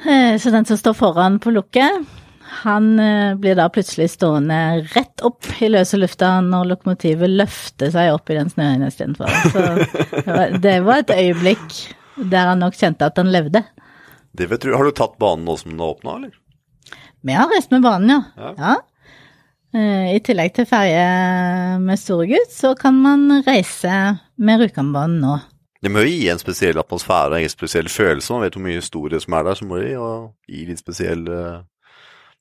Eh, 0.07 0.39
Så 0.41 0.51
den 0.55 0.65
som 0.67 0.79
står 0.81 0.97
foran 0.99 1.37
på 1.43 1.53
lukket, 1.55 2.07
han 2.63 2.89
eh, 3.01 3.35
blir 3.41 3.57
da 3.59 3.69
plutselig 3.73 4.11
stående 4.15 4.57
rett 4.95 5.23
opp 5.25 5.47
i 5.63 5.71
løse 5.73 5.99
lufta 6.01 6.37
når 6.45 6.73
lokomotivet 6.73 7.31
løfter 7.33 7.93
seg 7.95 8.13
opp 8.15 8.31
i 8.33 8.39
den 8.39 8.51
snøen 8.53 8.87
istedenfor. 8.87 9.31
Så 9.53 10.49
det 10.63 10.79
var 10.85 11.03
et 11.05 11.15
øyeblikk 11.17 11.79
der 12.33 12.51
han 12.53 12.61
nok 12.61 12.77
kjente 12.77 13.09
at 13.09 13.17
han 13.21 13.31
levde. 13.33 13.63
Det 14.33 14.49
vet 14.49 14.65
du. 14.65 14.73
Har 14.75 14.85
du 14.85 14.95
tatt 14.97 15.19
banen 15.21 15.45
nå 15.49 15.57
som 15.61 15.75
den 15.75 15.83
har 15.83 15.93
åpna, 15.93 16.17
eller? 16.17 16.33
Vi 17.23 17.35
har 17.37 17.51
reist 17.53 17.71
med 17.71 17.85
banen, 17.85 18.11
ja. 18.11 18.23
Ja. 18.37 18.55
ja. 18.59 18.75
Eh, 19.73 20.17
I 20.17 20.21
tillegg 20.25 20.53
til 20.57 20.67
ferje 20.69 21.05
med 21.81 22.01
Storegutt, 22.01 22.53
så 22.53 22.75
kan 22.77 22.99
man 23.01 23.43
reise 23.47 23.93
med 24.37 24.61
Rjukanbanen 24.61 25.21
nå. 25.23 25.37
Det 25.83 25.91
må 25.91 26.05
jo 26.05 26.13
gi 26.13 26.29
en 26.31 26.39
spesiell 26.39 26.79
atmosfære 26.79 27.41
en 27.43 27.51
spesiell 27.53 27.89
følelse. 27.91 28.33
Man 28.35 28.45
vet 28.45 28.57
hvor 28.57 28.65
mye 28.67 28.81
historie 28.81 29.21
som 29.23 29.37
er 29.39 29.47
der, 29.49 29.59
så 29.59 29.67
må 29.67 29.81
det 29.81 29.95
gi 29.95 30.65
litt 30.69 30.83
spesiell 30.83 31.25
eh, 31.27 31.63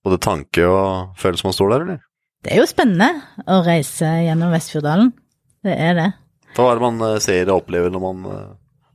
både 0.05 0.19
tanke 0.21 0.65
og 0.67 1.15
følelse 1.21 1.47
man 1.47 1.57
står 1.57 1.73
der, 1.73 1.85
eller? 1.87 2.01
Det 2.41 2.55
er 2.55 2.61
jo 2.63 2.69
spennende 2.69 3.09
å 3.49 3.61
reise 3.65 4.09
gjennom 4.25 4.53
Vestfjorddalen. 4.53 5.13
Det 5.61 5.77
er 5.77 5.97
det. 5.97 6.09
Hva 6.57 6.67
er 6.71 6.79
det 6.79 6.87
man 6.87 7.07
eh, 7.07 7.21
ser 7.23 7.49
og 7.49 7.63
opplever 7.63 7.93
når 7.93 8.05
man 8.07 8.27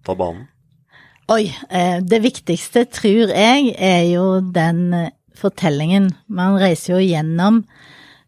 tar 0.07 0.19
banen? 0.19 0.47
Oi, 1.27 1.49
eh, 1.75 1.99
det 2.07 2.21
viktigste, 2.23 2.85
tror 2.95 3.33
jeg, 3.35 3.73
er 3.83 4.05
jo 4.13 4.39
den 4.55 4.93
eh, 4.95 5.09
fortellingen. 5.35 6.13
Man 6.31 6.55
reiser 6.61 6.93
jo 6.95 7.01
gjennom 7.03 7.65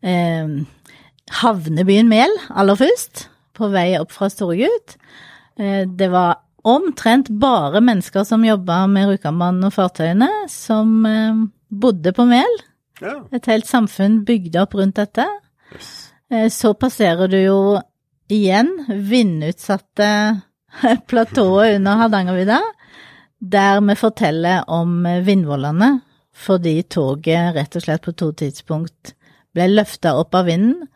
eh, 0.03 0.49
havnebyen 1.39 2.09
Mel 2.11 2.33
aller 2.51 2.79
først, 2.81 3.29
på 3.55 3.69
vei 3.71 3.93
opp 4.01 4.11
fra 4.17 4.27
Storegut. 4.33 4.97
Eh, 5.63 5.85
det 5.87 6.09
var 6.11 6.41
omtrent 6.67 7.31
bare 7.39 7.79
mennesker 7.87 8.27
som 8.27 8.43
jobba 8.43 8.81
med 8.91 9.13
Rjukanbanen 9.13 9.69
og 9.69 9.77
fartøyene, 9.77 10.29
som 10.51 11.07
eh, 11.07 11.45
bodde 11.71 12.11
på 12.17 12.27
Mel. 12.27 12.59
Ja. 12.99 13.21
Et 13.31 13.47
helt 13.47 13.71
samfunn 13.71 14.25
bygde 14.27 14.65
opp 14.65 14.75
rundt 14.75 14.99
dette. 14.99 15.29
Yes. 15.71 15.95
Så 16.53 16.75
passerer 16.77 17.31
du 17.31 17.39
jo 17.39 17.61
igjen 18.29 18.75
vindutsatte 18.91 20.11
platået 21.11 21.79
under 21.79 22.03
Hardangervidda, 22.03 22.59
der 23.39 23.81
vi 23.87 23.97
forteller 23.99 24.65
om 24.71 25.03
vindvollene, 25.25 25.99
fordi 26.39 26.83
toget 26.91 27.55
rett 27.57 27.77
og 27.79 27.85
slett 27.85 28.05
på 28.05 28.15
to 28.19 28.31
tidspunkt 28.33 29.15
ble 29.57 29.69
løfta 29.73 30.15
opp 30.19 30.37
av 30.39 30.49
vinden, 30.51 30.89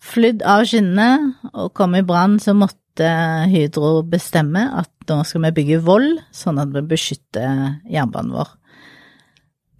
flydd 0.00 0.42
av 0.48 0.64
skinnene 0.68 1.50
og 1.52 1.74
kom 1.76 1.94
i 1.98 2.04
brann, 2.06 2.38
så 2.40 2.54
måtte 2.56 3.10
Hydro 3.50 4.00
bestemme 4.08 4.64
at 4.80 4.90
nå 5.10 5.20
skal 5.26 5.44
vi 5.48 5.56
bygge 5.60 5.82
vold, 5.84 6.22
sånn 6.34 6.60
at 6.62 6.72
vi 6.74 6.82
beskytter 6.86 7.80
jernbanen 7.90 8.34
vår. 8.34 8.54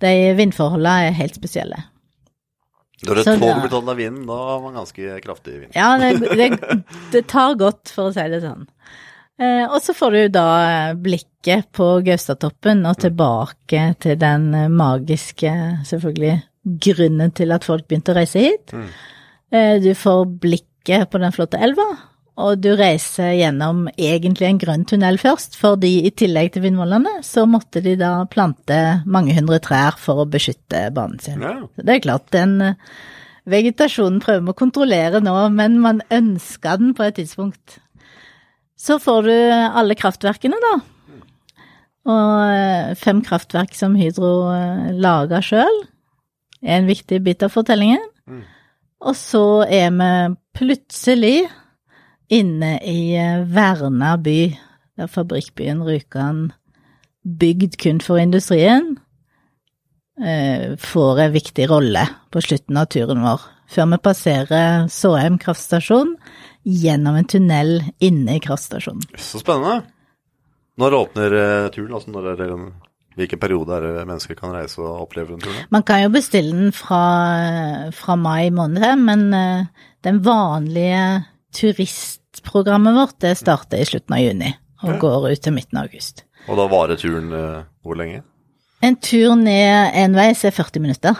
De 0.01 0.13
vindforholdene 0.39 1.11
er 1.11 1.19
helt 1.19 1.37
spesielle. 1.37 1.83
Når 3.07 3.21
et 3.21 3.29
Så 3.29 3.37
tog 3.41 3.63
blir 3.63 3.73
tatt 3.73 3.89
av 3.89 3.97
vinden, 3.97 4.27
da 4.29 4.37
har 4.37 4.59
man 4.61 4.77
ganske 4.77 5.21
kraftig 5.25 5.55
vind. 5.57 5.77
Ja, 5.77 5.95
det, 6.01 6.21
det, 6.37 6.85
det 7.15 7.23
tar 7.33 7.57
godt, 7.61 7.89
for 7.95 8.11
å 8.11 8.15
si 8.17 8.27
det 8.33 8.43
sånn. 8.45 8.67
Eh, 9.41 9.65
og 9.65 9.79
så 9.81 9.95
får 9.97 10.17
du 10.17 10.21
da 10.35 10.49
blikket 11.01 11.71
på 11.77 11.89
Gaustatoppen 12.05 12.85
og 12.89 12.99
tilbake 13.01 13.87
til 14.03 14.19
den 14.21 14.51
magiske, 14.77 15.55
selvfølgelig, 15.89 16.37
grunnen 16.87 17.33
til 17.33 17.55
at 17.57 17.65
folk 17.65 17.87
begynte 17.89 18.13
å 18.13 18.19
reise 18.21 18.45
hit. 18.45 18.75
Mm. 18.77 18.89
Eh, 19.51 19.75
du 19.83 19.93
får 19.97 20.27
blikket 20.43 21.11
på 21.11 21.21
den 21.23 21.33
flotte 21.35 21.61
elva, 21.63 21.89
og 22.41 22.61
du 22.63 22.71
reiser 22.79 23.35
gjennom 23.37 23.87
egentlig 23.97 24.49
en 24.49 24.61
grønn 24.61 24.85
tunnel 24.89 25.19
først, 25.21 25.59
fordi 25.61 25.93
i 26.07 26.13
tillegg 26.17 26.53
til 26.55 26.65
vindvollene, 26.65 27.19
så 27.27 27.45
måtte 27.51 27.83
de 27.85 27.97
da 28.01 28.13
plante 28.31 28.79
mange 29.07 29.35
hundre 29.37 29.61
trær 29.63 29.99
for 30.01 30.23
å 30.23 30.29
beskytte 30.31 30.87
banen 30.97 31.21
sin. 31.23 31.43
Ja. 31.45 31.57
Det 31.77 31.97
er 31.97 32.05
klart, 32.05 32.31
den 32.37 32.59
eh, 32.65 32.79
vegetasjonen 33.51 34.21
prøver 34.23 34.47
vi 34.47 34.55
å 34.55 34.61
kontrollere 34.63 35.23
nå, 35.25 35.37
men 35.57 35.81
man 35.83 36.05
ønska 36.13 36.77
den 36.81 36.95
på 36.97 37.09
et 37.09 37.19
tidspunkt. 37.21 37.81
Så 38.81 38.97
får 39.03 39.27
du 39.29 39.35
alle 39.53 39.97
kraftverkene, 39.99 40.57
da. 40.63 40.75
Og 42.11 42.37
eh, 42.49 42.93
fem 42.97 43.21
kraftverk 43.25 43.75
som 43.77 43.97
Hydro 43.99 44.31
lager 44.49 44.97
laga 45.05 45.43
sjøl, 45.45 45.83
er 46.65 46.81
en 46.81 46.89
viktig 46.89 47.21
bit 47.25 47.45
av 47.45 47.53
fortellingen. 47.53 48.03
Mm. 48.29 48.41
Og 49.01 49.17
så 49.17 49.45
er 49.69 49.93
vi 49.97 50.11
plutselig 50.57 51.37
inne 52.33 52.77
i 52.87 53.13
eh, 53.19 53.45
verna 53.53 54.15
by, 54.21 54.41
der 55.01 55.13
fabrikkbyen 55.13 55.85
Rjukan, 55.87 56.51
bygd 57.25 57.77
kun 57.81 58.01
for 58.05 58.21
industrien, 58.21 58.95
eh, 60.23 60.77
får 60.81 61.25
en 61.27 61.35
viktig 61.37 61.69
rolle 61.71 62.07
på 62.33 62.45
slutten 62.45 62.81
av 62.81 62.91
turen 62.93 63.25
vår, 63.25 63.45
før 63.71 63.93
vi 63.93 64.03
passerer 64.05 64.89
Såheim 64.93 65.39
kraftstasjon 65.41 66.17
gjennom 66.67 67.17
en 67.17 67.25
tunnel 67.31 67.79
inne 68.05 68.37
i 68.37 68.43
kraftstasjonen. 68.45 69.03
Så 69.19 69.41
spennende. 69.41 69.83
Når 70.81 70.97
åpner 70.99 71.35
eh, 71.41 71.69
turen? 71.75 71.95
Altså 71.97 72.13
når 72.15 72.29
er 72.33 72.39
det, 72.41 72.49
hvilken 73.19 73.41
periode 73.43 73.75
er 73.77 73.87
det 73.87 74.07
mennesker 74.09 74.37
kan 74.39 74.53
reise 74.55 74.81
og 74.81 75.03
oppleve 75.07 75.35
den 75.35 75.43
turen? 75.45 75.67
Man 75.75 75.83
kan 75.89 76.03
jo 76.05 76.13
bestille 76.15 76.53
den 76.57 76.73
fra, 76.77 77.01
fra 77.97 78.17
mai 78.17 78.51
måned, 78.55 78.87
men 79.05 79.27
eh, 79.37 79.65
den 80.07 80.21
vanlige 80.25 81.03
turistprogrammet 81.57 82.95
vårt 82.97 83.19
det 83.25 83.35
starter 83.41 83.83
i 83.83 83.89
slutten 83.89 84.15
av 84.17 84.23
juni 84.25 84.53
og 84.83 84.95
Ja. 84.95 84.99
går 85.03 85.31
ut 85.33 85.43
til 85.45 85.53
midten 85.53 85.77
av 85.79 85.89
august. 85.91 86.25
Og 86.49 86.57
da 86.57 86.65
varer 86.73 86.97
turen 86.97 87.33
eh, 87.37 87.63
hvor 87.85 87.99
lenge? 88.01 88.23
En 88.83 88.97
tur 88.97 89.35
ned 89.37 89.93
enveis 90.01 90.45
er 90.49 90.55
40 90.57 90.81
minutter. 90.81 91.19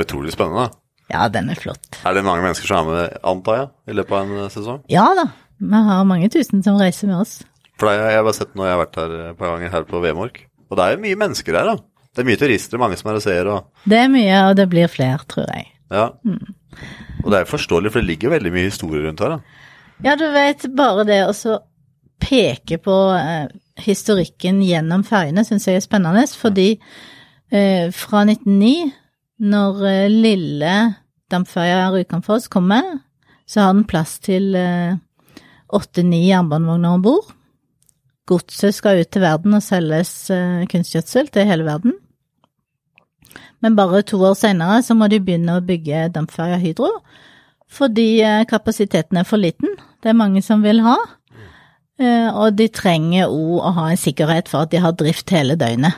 Utrolig 0.00 0.32
spennende. 0.32 0.70
Ja, 1.08 1.26
den 1.32 1.48
er 1.52 1.58
flott. 1.60 2.00
Er 2.04 2.16
det 2.16 2.24
mange 2.26 2.44
mennesker 2.44 2.68
som 2.68 2.88
er 2.88 2.96
med, 2.96 3.20
antar 3.26 3.60
jeg, 3.60 3.68
i 3.88 3.96
løpet 3.96 4.16
av 4.16 4.26
en 4.26 4.42
eh, 4.44 4.50
sesong? 4.52 4.82
Ja 4.92 5.06
da, 5.16 5.28
vi 5.58 5.84
har 5.88 6.08
mange 6.08 6.28
tusen 6.32 6.64
som 6.64 6.80
reiser 6.80 7.10
med 7.10 7.22
oss. 7.22 7.38
For 7.78 7.88
det, 7.88 8.00
har 8.02 8.12
jeg 8.12 8.20
har 8.20 8.26
bare 8.26 8.38
sett 8.40 8.56
når 8.58 8.68
jeg 8.68 8.74
har 8.74 8.82
vært 8.82 8.98
her 9.00 9.14
et 9.28 9.38
par 9.38 9.54
ganger 9.54 9.72
her 9.72 9.86
på 9.88 10.02
Vemork. 10.02 10.42
Og 10.68 10.76
det 10.76 10.84
er 10.84 10.96
jo 10.96 11.02
mye 11.06 11.20
mennesker 11.22 11.56
her, 11.56 11.70
da. 11.72 11.76
Det 12.12 12.24
er 12.24 12.28
mye 12.28 12.40
turister, 12.40 12.80
mange 12.82 12.98
som 12.98 13.10
er 13.12 13.20
og 13.20 13.22
ser 13.22 13.48
og 13.52 13.88
Det 13.88 13.98
er 14.02 14.10
mye, 14.10 14.38
og 14.48 14.56
det 14.58 14.66
blir 14.72 14.90
flere, 14.90 15.20
tror 15.30 15.46
jeg. 15.52 15.68
Ja. 15.94 16.08
Og 17.22 17.30
det 17.32 17.40
er 17.40 17.48
forståelig, 17.48 17.92
for 17.94 18.02
det 18.02 18.10
ligger 18.10 18.34
veldig 18.34 18.52
mye 18.52 18.68
historie 18.68 19.04
rundt 19.06 19.22
her, 19.24 19.36
da. 19.36 19.64
Ja, 20.04 20.14
du 20.18 20.26
vet, 20.34 20.66
bare 20.78 21.06
det 21.06 21.22
å 21.26 21.56
peke 22.22 22.78
på 22.82 22.96
eh, 23.14 23.46
historikken 23.82 24.60
gjennom 24.66 25.04
ferjene 25.06 25.44
syns 25.46 25.68
jeg 25.68 25.78
er 25.78 25.84
spennende, 25.84 26.24
fordi 26.38 26.72
eh, 26.74 27.88
fra 27.94 28.24
1909, 28.26 28.90
når 29.38 29.84
eh, 29.88 30.10
lille 30.10 30.74
dampferja 31.30 31.88
Rjukanfoss 31.92 32.48
kommer, 32.52 32.98
så 33.48 33.64
har 33.64 33.74
den 33.76 33.86
plass 33.88 34.18
til 34.20 34.52
åtte-ni 35.72 36.26
jernbanevogner 36.26 36.96
om 36.96 37.04
bord. 37.04 37.30
Godset 38.28 38.76
skal 38.76 39.00
ut 39.00 39.10
til 39.12 39.24
verden 39.24 39.56
og 39.56 39.64
selges 39.64 40.10
kunstgjødsel 40.68 41.30
til 41.32 41.48
hele 41.48 41.64
verden. 41.64 41.94
Men 43.64 43.76
bare 43.76 44.02
to 44.04 44.20
år 44.20 44.36
senere 44.36 44.82
så 44.84 44.96
må 44.96 45.08
de 45.08 45.20
begynne 45.24 45.56
å 45.56 45.64
bygge 45.64 46.10
dampferja 46.12 46.60
Hydro, 46.60 46.90
fordi 47.72 48.20
kapasiteten 48.48 49.20
er 49.20 49.28
for 49.28 49.40
liten. 49.40 49.72
Det 50.04 50.12
er 50.12 50.20
mange 50.20 50.44
som 50.44 50.64
vil 50.64 50.84
ha. 50.84 50.96
Og 52.36 52.52
de 52.56 52.68
trenger 52.68 53.32
òg 53.32 53.64
å 53.64 53.74
ha 53.80 53.88
en 53.90 54.00
sikkerhet 54.00 54.52
for 54.52 54.64
at 54.64 54.76
de 54.76 54.84
har 54.84 54.96
drift 54.96 55.32
hele 55.32 55.56
døgnet. 55.60 55.96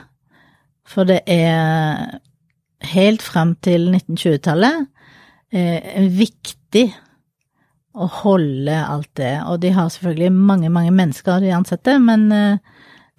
For 0.87 1.07
det 1.07 1.21
er 1.27 2.19
helt 2.91 3.21
frem 3.21 3.55
til 3.63 3.89
1920-tallet 3.91 4.87
eh, 5.53 6.07
viktig 6.11 6.87
å 7.91 8.07
holde 8.21 8.75
alt 8.79 9.11
det. 9.19 9.35
Og 9.47 9.61
de 9.63 9.73
har 9.75 9.91
selvfølgelig 9.91 10.31
mange, 10.33 10.71
mange 10.73 10.93
mennesker 10.95 11.43
de 11.43 11.53
ansetter, 11.55 11.99
men 12.01 12.27
eh, 12.35 12.59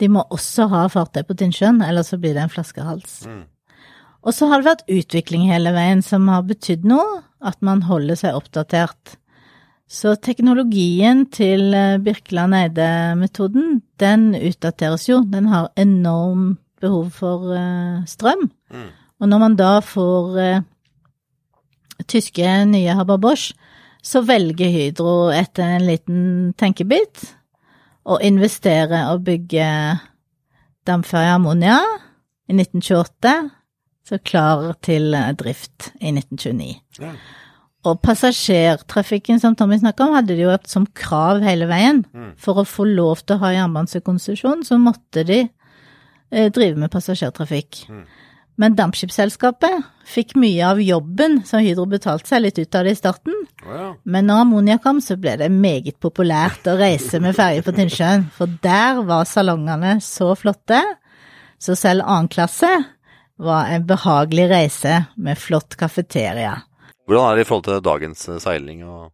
de 0.01 0.11
må 0.11 0.25
også 0.35 0.69
ha 0.73 0.87
fartøy 0.91 1.23
på 1.29 1.37
Tinnsjøen, 1.39 1.83
ellers 1.85 2.13
så 2.13 2.19
blir 2.21 2.35
det 2.37 2.47
en 2.47 2.53
flaskehals. 2.53 3.23
Mm. 3.29 3.43
Og 4.23 4.37
så 4.37 4.49
har 4.49 4.63
det 4.63 4.71
vært 4.71 4.93
utvikling 4.93 5.49
hele 5.51 5.73
veien 5.75 6.03
som 6.05 6.29
har 6.31 6.47
betydd 6.47 6.87
noe, 6.89 7.23
at 7.43 7.59
man 7.65 7.83
holder 7.89 8.19
seg 8.21 8.39
oppdatert. 8.39 9.17
Så 9.93 10.15
teknologien 10.25 11.27
til 11.35 11.75
eh, 11.77 12.01
Birkeland 12.01 12.57
Eide-metoden, 12.57 13.83
den 14.01 14.31
utdateres 14.39 15.09
jo. 15.11 15.21
Den 15.29 15.51
har 15.53 15.73
enorm 15.77 16.55
behov 16.83 17.13
for 17.15 17.53
uh, 17.55 18.01
strøm. 18.11 18.49
Mm. 18.73 18.89
Og 19.23 19.31
når 19.31 19.39
man 19.39 19.57
da 19.59 19.77
får 19.87 20.39
eh, 20.43 20.65
tyske 22.11 22.55
nye 22.67 22.97
Haber 22.99 23.21
Bosch, 23.23 23.53
så 24.03 24.25
velger 24.27 24.73
Hydro 24.75 25.31
etter 25.31 25.77
en 25.77 25.87
liten 25.87 26.23
tenkebit 26.59 27.23
å 28.03 28.19
investere 28.27 29.05
og 29.13 29.23
bygge 29.29 29.67
dampferja 30.89 31.37
Ammonia 31.37 31.79
i 32.51 32.57
1928, 32.57 33.37
så 34.03 34.19
klar 34.27 34.73
til 34.83 35.15
drift 35.39 35.93
i 36.03 36.11
1929. 36.11 36.75
Ja. 36.99 37.13
Og 37.87 37.99
passasjertrafikken 38.03 39.41
som 39.43 39.57
Tommy 39.59 39.79
snakka 39.81 40.07
om, 40.07 40.17
hadde 40.19 40.37
de 40.37 40.45
jo 40.45 40.53
hatt 40.53 40.69
som 40.71 40.85
krav 40.99 41.43
hele 41.43 41.67
veien. 41.71 42.05
Mm. 42.15 42.35
For 42.43 42.63
å 42.63 42.67
få 42.67 42.87
lov 42.87 43.25
til 43.25 43.39
å 43.39 43.43
ha 43.43 43.55
jernbanekonsesjon, 43.57 44.63
så 44.67 44.79
måtte 44.79 45.25
de 45.27 45.41
eh, 45.43 46.51
drive 46.55 46.79
med 46.79 46.93
passasjertrafikk. 46.95 47.85
Mm. 47.91 48.05
Men 48.61 48.75
dampskipsselskapet 48.77 49.87
fikk 50.13 50.35
mye 50.37 50.67
av 50.67 50.81
jobben 50.83 51.39
som 51.49 51.63
Hydro 51.65 51.87
betalte 51.89 52.29
seg 52.29 52.45
litt 52.45 52.59
ut 52.61 52.77
av 52.77 52.85
det 52.85 52.93
i 52.93 52.99
starten. 52.99 53.37
Oh, 53.65 53.73
ja. 53.73 53.87
Men 54.05 54.29
når 54.29 54.43
ammonia 54.45 54.77
kom, 54.83 55.01
så 55.01 55.17
ble 55.21 55.39
det 55.41 55.49
meget 55.55 55.97
populært 56.03 56.69
å 56.69 56.77
reise 56.81 57.21
med 57.23 57.37
ferje 57.39 57.65
på 57.65 57.73
Tynnsjøen. 57.77 58.29
For 58.37 58.51
der 58.65 59.01
var 59.09 59.25
salongene 59.29 59.97
så 60.05 60.35
flotte, 60.39 60.83
så 61.63 61.79
selv 61.79 62.05
annen 62.05 62.29
klasse 62.33 62.71
var 63.43 63.73
en 63.73 63.89
behagelig 63.89 64.51
reise 64.53 65.01
med 65.17 65.41
flott 65.41 65.79
kafeteria. 65.81 66.59
Hvordan 67.09 67.31
er 67.31 67.41
det 67.41 67.47
i 67.47 67.49
forhold 67.49 67.67
til 67.67 67.83
dagens 67.83 68.29
eh, 68.29 68.41
seiling? 68.43 68.85
og 68.85 69.11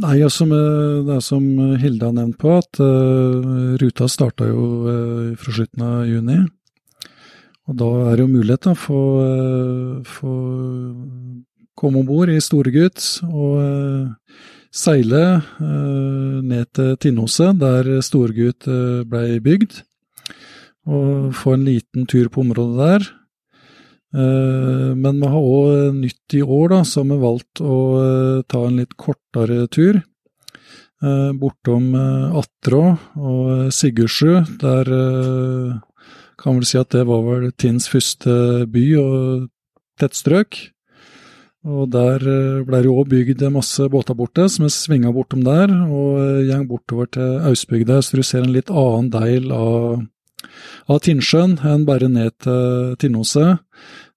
Nei, 0.00 0.20
altså, 0.22 0.46
Det 0.46 1.16
er 1.16 1.22
som 1.24 1.44
Hilde 1.82 2.06
har 2.06 2.14
nevnt 2.14 2.38
på, 2.38 2.52
at 2.62 2.78
uh, 2.78 3.74
ruta 3.80 4.06
starta 4.06 4.46
jo 4.46 4.66
uh, 4.86 5.30
fra 5.38 5.54
slutten 5.56 5.82
av 5.82 6.04
juni. 6.06 6.38
Og 7.68 7.76
da 7.78 7.90
er 8.08 8.16
det 8.16 8.24
jo 8.24 8.32
mulighet 8.32 8.70
for 8.78 9.20
å 10.26 10.34
komme 11.78 12.00
om 12.00 12.08
bord 12.08 12.32
i 12.32 12.40
Storegutt 12.42 13.02
og 13.28 13.60
uh, 13.60 14.08
seile 14.72 15.22
ned 15.60 16.66
til 16.74 16.96
Tinnoset, 17.02 17.58
der 17.60 18.00
Storegutt 18.06 18.68
blei 19.10 19.40
bygd. 19.42 19.80
Og 20.90 21.34
få 21.36 21.54
en 21.56 21.66
liten 21.66 22.06
tur 22.10 22.30
på 22.32 22.42
området 22.44 22.78
der. 22.78 23.08
Eh, 24.10 24.90
men 24.98 25.20
vi 25.22 25.28
har 25.30 25.38
òg 25.38 25.98
nytt 26.00 26.34
i 26.34 26.42
år, 26.42 26.70
da, 26.72 26.80
så 26.82 27.02
har 27.02 27.10
vi 27.12 27.18
valgt 27.22 27.62
å 27.62 27.76
eh, 28.00 28.38
ta 28.50 28.64
en 28.66 28.80
litt 28.82 28.96
kortere 28.98 29.66
tur. 29.70 30.00
Eh, 31.00 31.30
bortom 31.38 31.94
Atrå 32.40 32.82
og 33.16 33.70
Sigurdsrud. 33.74 34.58
Der 34.62 34.90
kan 36.40 36.58
vel 36.58 36.66
si 36.68 36.78
at 36.80 36.92
det 36.94 37.06
var 37.08 37.24
vel 37.26 37.48
Tinns 37.52 37.88
første 37.92 38.66
by 38.70 38.84
og 39.00 39.48
tettstrøk. 40.00 40.60
Og 41.68 41.90
der 41.92 42.22
ble 42.64 42.78
det 42.78 42.88
jo 42.88 42.94
òg 43.02 43.10
bygd 43.12 43.42
masse 43.52 43.84
båter 43.92 44.16
borte, 44.16 44.46
som 44.48 44.64
er 44.64 44.72
svinga 44.72 45.10
bortom 45.12 45.42
der 45.44 45.68
og 45.68 46.46
gjeng 46.48 46.64
bortover 46.70 47.10
til 47.12 47.34
Austbygda, 47.50 47.98
så 48.00 48.16
du 48.16 48.24
ser 48.24 48.46
en 48.46 48.54
litt 48.54 48.72
annen 48.72 49.10
del 49.12 49.52
av 49.52 50.00
av 50.90 51.00
Tinnsjøen 51.04 51.58
enn 51.66 51.86
bare 51.88 52.08
ned 52.10 52.36
til 52.42 52.96
Tinnoset. 53.00 53.60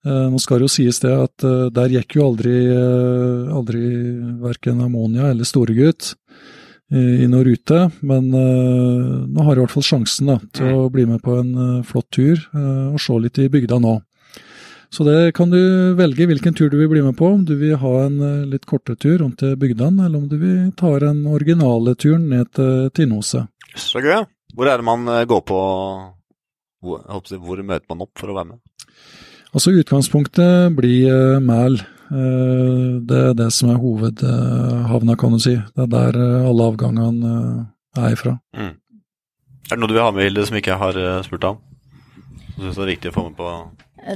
Eh, 0.03 0.25
nå 0.31 0.39
skal 0.41 0.59
det 0.59 0.67
jo 0.67 0.73
sies 0.73 0.99
det 1.03 1.13
at 1.15 1.45
eh, 1.47 1.69
der 1.71 1.93
gikk 1.93 2.17
jo 2.17 2.27
aldri, 2.27 2.57
eh, 2.67 3.53
aldri 3.55 3.83
verken 4.43 4.81
Ammonia 4.83 5.29
eller 5.31 5.47
Storegutt 5.47 6.13
i 6.93 7.25
og 7.25 7.45
rute, 7.47 7.79
men 8.05 8.29
nå 8.29 9.43
har 9.43 9.53
jeg 9.53 9.59
i 9.59 9.63
hvert 9.63 9.73
fall 9.73 9.85
sjansen 9.87 10.29
da, 10.29 10.37
til 10.53 10.75
å 10.83 10.89
bli 10.93 11.07
med 11.09 11.23
på 11.25 11.39
en 11.39 11.81
flott 11.87 12.09
tur 12.13 12.37
og 12.53 12.99
se 13.01 13.17
litt 13.17 13.39
i 13.41 13.49
bygda 13.49 13.79
nå. 13.81 13.95
Så 14.93 15.01
det 15.07 15.33
kan 15.33 15.49
du 15.49 15.57
velge 15.97 16.27
hvilken 16.29 16.53
tur 16.53 16.69
du 16.69 16.77
vil 16.77 16.91
bli 16.91 17.01
med 17.01 17.17
på, 17.17 17.31
om 17.33 17.41
du 17.49 17.55
vil 17.57 17.79
ha 17.81 17.93
en 18.03 18.19
litt 18.51 18.67
kortere 18.69 18.99
tur 19.01 19.23
rundt 19.23 19.39
til 19.41 19.55
bygdene, 19.57 20.05
eller 20.05 20.21
om 20.21 20.27
du 20.29 20.37
vil 20.37 20.67
ta 20.77 20.91
den 21.01 21.23
originale 21.25 21.95
turen 21.97 22.27
ned 22.29 22.51
til 22.53 22.91
Tinnose. 22.93 23.47
Så 23.73 24.03
gøy. 24.03 24.21
Hvor 24.53 24.69
er 24.69 24.77
det 24.77 24.85
man 24.85 25.09
går 25.25 25.41
på 25.49 25.59
hvor, 26.83 27.01
hvor 27.41 27.63
møter 27.63 27.89
man 27.89 28.05
opp 28.05 28.13
for 28.19 28.29
å 28.29 28.37
være 28.37 28.51
med? 28.53 28.61
Altså 29.53 29.73
Utgangspunktet 29.77 30.73
blir 30.77 31.39
Mæl. 31.43 31.79
Uh, 32.13 33.01
det 33.09 33.19
er 33.29 33.37
det 33.37 33.49
som 33.55 33.71
er 33.73 33.81
hovedhavna, 33.81 35.15
kan 35.17 35.33
du 35.33 35.41
si. 35.41 35.55
Det 35.57 35.87
er 35.87 35.91
der 35.91 36.19
uh, 36.19 36.49
alle 36.49 36.67
avgangene 36.69 37.35
er 37.97 38.13
ifra. 38.13 38.35
Mm. 38.53 38.73
Er 39.71 39.73
det 39.73 39.79
noe 39.81 39.89
du 39.89 39.95
vil 39.95 40.03
ha 40.03 40.11
med, 40.13 40.27
Hilde, 40.27 40.45
som 40.45 40.59
ikke 40.59 40.77
har 40.77 40.99
spurt 41.25 41.47
om? 41.49 41.61
Du 42.53 42.61
syns 42.61 42.77
det 42.77 42.83
er 42.83 42.91
viktig 42.91 43.09
å 43.09 43.15
få 43.15 43.23
med 43.29 43.37
på 43.39 43.51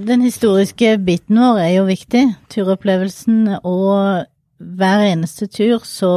Den 0.05 0.21
historiske 0.21 0.91
biten 1.01 1.39
vår 1.41 1.61
er 1.63 1.71
jo 1.79 1.87
viktig. 1.87 2.23
Turopplevelsen 2.53 3.47
og 3.63 4.27
hver 4.57 5.05
eneste 5.07 5.47
tur 5.49 5.85
så 5.87 6.11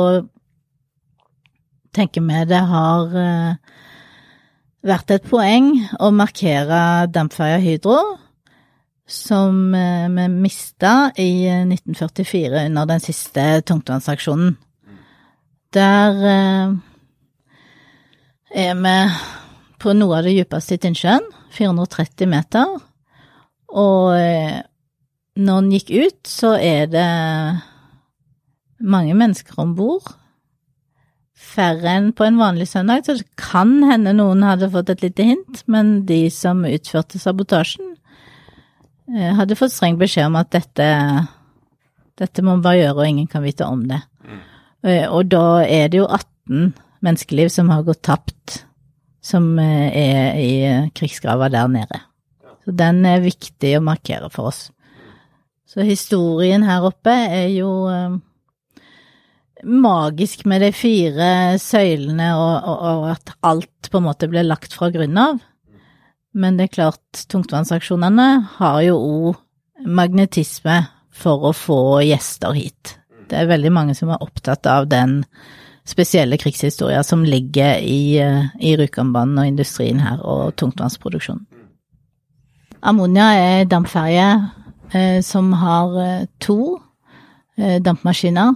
tenker 1.97 2.25
vi 2.27 2.43
det 2.51 2.61
har 2.71 3.15
vært 4.87 5.13
et 5.15 5.29
poeng 5.29 5.73
å 6.01 6.11
markere 6.15 7.07
dampferja 7.13 7.61
Hydro, 7.63 7.99
som 9.11 9.75
eh, 9.75 10.09
vi 10.09 10.29
mista 10.29 11.11
i 11.19 11.49
1944 11.49 12.67
under 12.67 12.87
den 12.87 13.03
siste 13.03 13.47
tungtvannsaksjonen. 13.67 14.55
Der 15.75 16.23
eh, 16.31 16.77
er 18.67 18.79
vi 18.79 18.97
på 19.81 19.95
noe 19.97 20.19
av 20.19 20.27
det 20.27 20.37
djupeste 20.37 20.77
i 20.77 20.83
Tinnsjøen, 20.83 21.27
430 21.57 22.31
meter, 22.31 22.79
og 23.71 24.15
eh, 24.19 24.63
når 25.41 25.61
den 25.61 25.75
gikk 25.75 25.91
ut, 25.91 26.23
så 26.29 26.55
er 26.59 26.91
det 26.91 27.11
mange 28.81 29.15
mennesker 29.15 29.59
om 29.63 29.75
bord 29.79 30.15
færre 31.41 31.95
enn 31.97 32.11
på 32.17 32.27
en 32.27 32.39
vanlig 32.41 32.69
søndag, 32.69 33.07
så 33.07 33.17
det 33.17 33.27
kan 33.41 33.81
hende 33.89 34.13
noen 34.17 34.45
hadde 34.45 34.71
fått 34.73 34.93
et 34.93 35.05
lite 35.07 35.25
hint, 35.31 35.63
men 35.71 36.03
de 36.09 36.27
som 36.35 36.63
utførte 36.69 37.21
sabotasjen, 37.21 37.95
eh, 39.17 39.35
hadde 39.39 39.59
fått 39.59 39.75
streng 39.75 39.99
beskjed 40.01 40.31
om 40.31 40.39
at 40.41 40.51
dette, 40.55 40.87
dette 42.21 42.45
må 42.45 42.57
man 42.57 42.65
bare 42.65 42.83
gjøre, 42.83 42.97
og 42.99 43.09
ingen 43.09 43.31
kan 43.31 43.45
vite 43.45 43.69
om 43.69 43.85
det. 43.91 44.01
Mm. 44.25 44.41
Og 45.13 45.29
da 45.29 45.45
er 45.67 45.91
det 45.93 46.01
jo 46.01 46.07
18 46.09 46.73
menneskeliv 47.05 47.51
som 47.53 47.71
har 47.73 47.85
gått 47.85 48.03
tapt, 48.07 48.63
som 49.25 49.53
eh, 49.61 49.89
er 49.91 50.41
i 50.41 50.53
krigsgrava 50.97 51.51
der 51.53 51.69
nede. 51.73 52.03
Så 52.65 52.75
den 52.77 53.05
er 53.09 53.25
viktig 53.25 53.77
å 53.77 53.85
markere 53.85 54.31
for 54.33 54.53
oss. 54.53 54.69
Så 55.69 55.85
historien 55.87 56.65
her 56.67 56.85
oppe 56.89 57.13
er 57.13 57.47
jo 57.53 57.71
magisk 59.65 60.45
med 60.49 60.63
de 60.65 60.71
fire 60.73 61.59
søylene, 61.61 62.33
og, 62.37 62.55
og, 62.65 62.83
og, 62.91 63.07
at 63.13 63.33
alt 63.47 63.91
på 63.91 64.01
en 64.01 64.07
måte 64.07 64.29
ble 64.31 64.45
lagt 64.47 64.75
fra 64.77 64.91
grunnen 64.93 65.21
av. 65.21 65.41
Men 66.33 66.59
det 66.59 66.69
er 66.69 66.75
klart, 66.77 67.25
tungtvannsaksjonene 67.33 68.29
har 68.59 68.81
jo 68.87 68.97
òg 68.99 69.87
magnetisme 69.87 70.83
for 71.11 71.49
å 71.49 71.55
få 71.57 71.81
gjester 72.07 72.55
hit. 72.55 72.97
Det 73.31 73.39
er 73.39 73.51
veldig 73.51 73.73
mange 73.75 73.97
som 73.99 74.11
er 74.13 74.23
opptatt 74.23 74.67
av 74.71 74.89
den 74.91 75.21
spesielle 75.89 76.39
krigshistoria 76.39 77.03
som 77.07 77.25
ligger 77.27 77.83
i, 77.83 78.19
i 78.19 78.77
Rjukanbanen 78.79 79.41
og 79.43 79.51
industrien 79.51 80.03
her, 80.03 80.21
og 80.23 80.55
tungtvannsproduksjonen. 80.61 81.47
Ammonia 82.81 83.33
er 83.37 83.69
dampferje 83.69 84.27
eh, 84.95 85.21
som 85.25 85.51
har 85.61 85.97
eh, 86.01 86.29
to 86.41 86.79
eh, 87.59 87.77
dampmaskiner. 87.83 88.55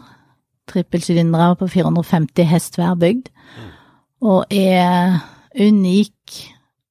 Trippelsylindere 0.70 1.58
på 1.60 1.68
450 1.68 2.48
hest 2.48 2.78
hver 2.80 2.94
bygd. 2.96 3.28
Og 4.24 4.46
er 4.48 5.18
unik 5.60 6.38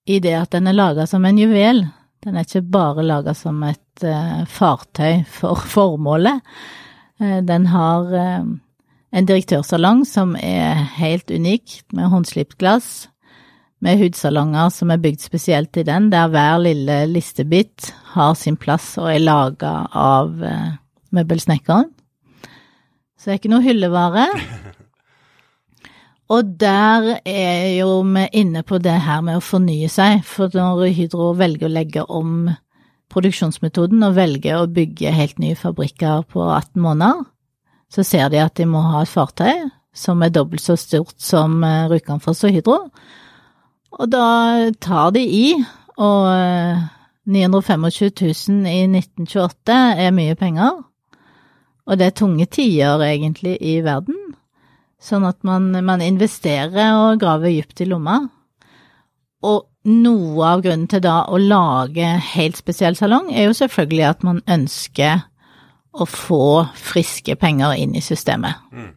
i 0.05 0.19
det 0.23 0.33
at 0.35 0.51
den 0.55 0.67
er 0.67 0.75
laga 0.75 1.05
som 1.07 1.25
en 1.25 1.39
juvel. 1.39 1.85
Den 2.23 2.37
er 2.37 2.45
ikke 2.45 2.63
bare 2.73 3.05
laga 3.05 3.33
som 3.35 3.61
et 3.67 4.03
uh, 4.05 4.43
fartøy 4.49 5.23
for 5.29 5.59
formålet. 5.75 6.43
Uh, 7.21 7.39
den 7.45 7.67
har 7.71 8.11
uh, 8.11 8.51
en 9.13 9.29
direktørsalong 9.29 10.03
som 10.09 10.35
er 10.39 10.85
helt 10.97 11.31
unik, 11.31 11.81
med 11.93 12.11
håndslipt 12.11 12.57
glass, 12.59 13.07
med 13.83 13.99
hudsalonger 13.99 14.71
som 14.71 14.93
er 14.93 15.01
bygd 15.03 15.25
spesielt 15.25 15.77
i 15.77 15.83
den, 15.87 16.07
der 16.11 16.31
hver 16.31 16.61
lille 16.63 17.03
listebit 17.11 17.91
har 18.13 18.31
sin 18.39 18.55
plass 18.55 18.93
og 18.97 19.09
er 19.11 19.19
laga 19.19 19.73
av 19.91 20.31
møbelsnekkeren. 21.11 21.91
Så 23.19 23.27
det 23.27 23.33
er 23.33 23.41
ikke 23.41 23.51
noe 23.51 23.65
hyllevare. 23.67 24.29
Og 26.31 26.53
der 26.59 27.19
er 27.27 27.65
jo 27.77 28.01
vi 28.07 28.27
inne 28.39 28.63
på 28.63 28.79
det 28.79 28.95
her 29.05 29.21
med 29.21 29.37
å 29.37 29.43
fornye 29.43 29.89
seg, 29.91 30.23
for 30.25 30.53
når 30.55 30.93
Hydro 30.95 31.33
velger 31.37 31.67
å 31.67 31.73
legge 31.73 32.05
om 32.07 32.47
produksjonsmetoden 33.13 34.01
og 34.07 34.15
velger 34.17 34.61
å 34.61 34.71
bygge 34.71 35.11
helt 35.13 35.39
nye 35.41 35.57
fabrikker 35.59 36.23
på 36.31 36.45
18 36.47 36.81
måneder, 36.81 37.25
så 37.93 38.05
ser 38.07 38.31
de 38.33 38.39
at 38.41 38.55
de 38.57 38.65
må 38.65 38.81
ha 38.87 39.03
et 39.03 39.11
fartøy 39.11 39.67
som 39.93 40.23
er 40.25 40.33
dobbelt 40.33 40.63
så 40.63 40.75
stort 40.79 41.19
som 41.21 41.59
eh, 41.63 41.85
Rjukanfoss 41.91 42.47
og 42.47 42.55
Hydro. 42.55 42.79
Og 43.93 44.09
da 44.09 44.71
tar 44.81 45.11
de 45.13 45.21
i, 45.21 45.47
og 46.01 46.25
925 47.29 47.85
000 48.49 48.71
i 48.71 48.79
1928 48.89 49.77
er 50.07 50.15
mye 50.15 50.35
penger. 50.39 50.81
Og 51.85 51.99
det 51.99 52.09
er 52.09 52.17
tunge 52.17 52.47
tider 52.49 53.03
egentlig 53.05 53.57
i 53.61 53.77
verden. 53.85 54.17
Sånn 55.03 55.25
at 55.27 55.41
man, 55.43 55.71
man 55.83 56.01
investerer 56.03 56.95
og 56.95 57.19
graver 57.19 57.51
dypt 57.51 57.83
i 57.83 57.89
lomma. 57.89 58.21
Og 59.43 59.65
noe 59.91 60.47
av 60.47 60.63
grunnen 60.63 60.87
til 60.87 61.03
da 61.03 61.25
å 61.27 61.39
lage 61.41 62.07
helt 62.31 62.59
spesiell 62.59 62.95
salong, 62.95 63.27
er 63.33 63.49
jo 63.49 63.57
selvfølgelig 63.57 64.05
at 64.07 64.23
man 64.23 64.39
ønsker 64.47 65.25
å 65.93 66.07
få 66.09 66.45
friske 66.79 67.35
penger 67.37 67.75
inn 67.83 67.97
i 67.99 68.01
systemet. 68.01 68.63
Mm. 68.71 68.93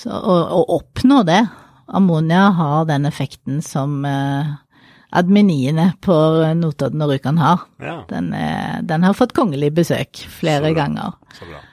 Så 0.00 0.10
å, 0.16 0.64
oppnå 0.78 1.20
det 1.28 1.42
Ammonia 1.90 2.48
har 2.56 2.86
den 2.88 3.04
effekten 3.08 3.60
som 3.66 4.04
eh, 4.06 4.52
adminiene 5.10 5.90
på 6.02 6.14
Notodden 6.56 7.02
og 7.04 7.12
Rjukan 7.12 7.40
har. 7.42 7.64
Ja. 7.82 7.96
Den, 8.08 8.30
er, 8.32 8.78
den, 8.86 9.04
har 9.04 9.18
fått 9.18 9.34
kongelig 9.36 9.72
besøk 9.76 10.22
flere 10.38 10.72
ganger. 10.76 11.18
Så 11.36 11.50
bra. 11.50 11.64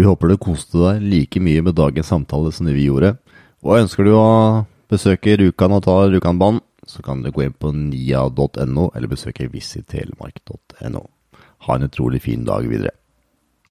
Vi 0.00 0.04
håper 0.06 0.30
du 0.30 0.38
koste 0.40 0.78
deg 0.80 1.02
like 1.04 1.40
mye 1.44 1.60
med 1.60 1.74
dagens 1.76 2.08
samtale 2.08 2.48
som 2.56 2.70
vi 2.72 2.86
gjorde. 2.86 3.10
Og 3.60 3.82
ønsker 3.82 4.06
du 4.08 4.14
å 4.16 4.28
besøke 4.88 5.34
Rjukan 5.36 5.74
og 5.76 5.82
ta 5.84 5.96
Rjukanbanen, 6.08 6.62
så 6.88 7.04
kan 7.04 7.20
du 7.20 7.28
gå 7.28 7.42
inn 7.44 7.52
på 7.52 7.68
nia.no, 7.76 8.86
eller 8.96 9.10
besøke 9.12 9.50
visittelemark.no. 9.52 11.02
Ha 11.66 11.76
en 11.76 11.84
utrolig 11.84 12.22
fin 12.24 12.48
dag 12.48 12.64
videre. 12.70 12.94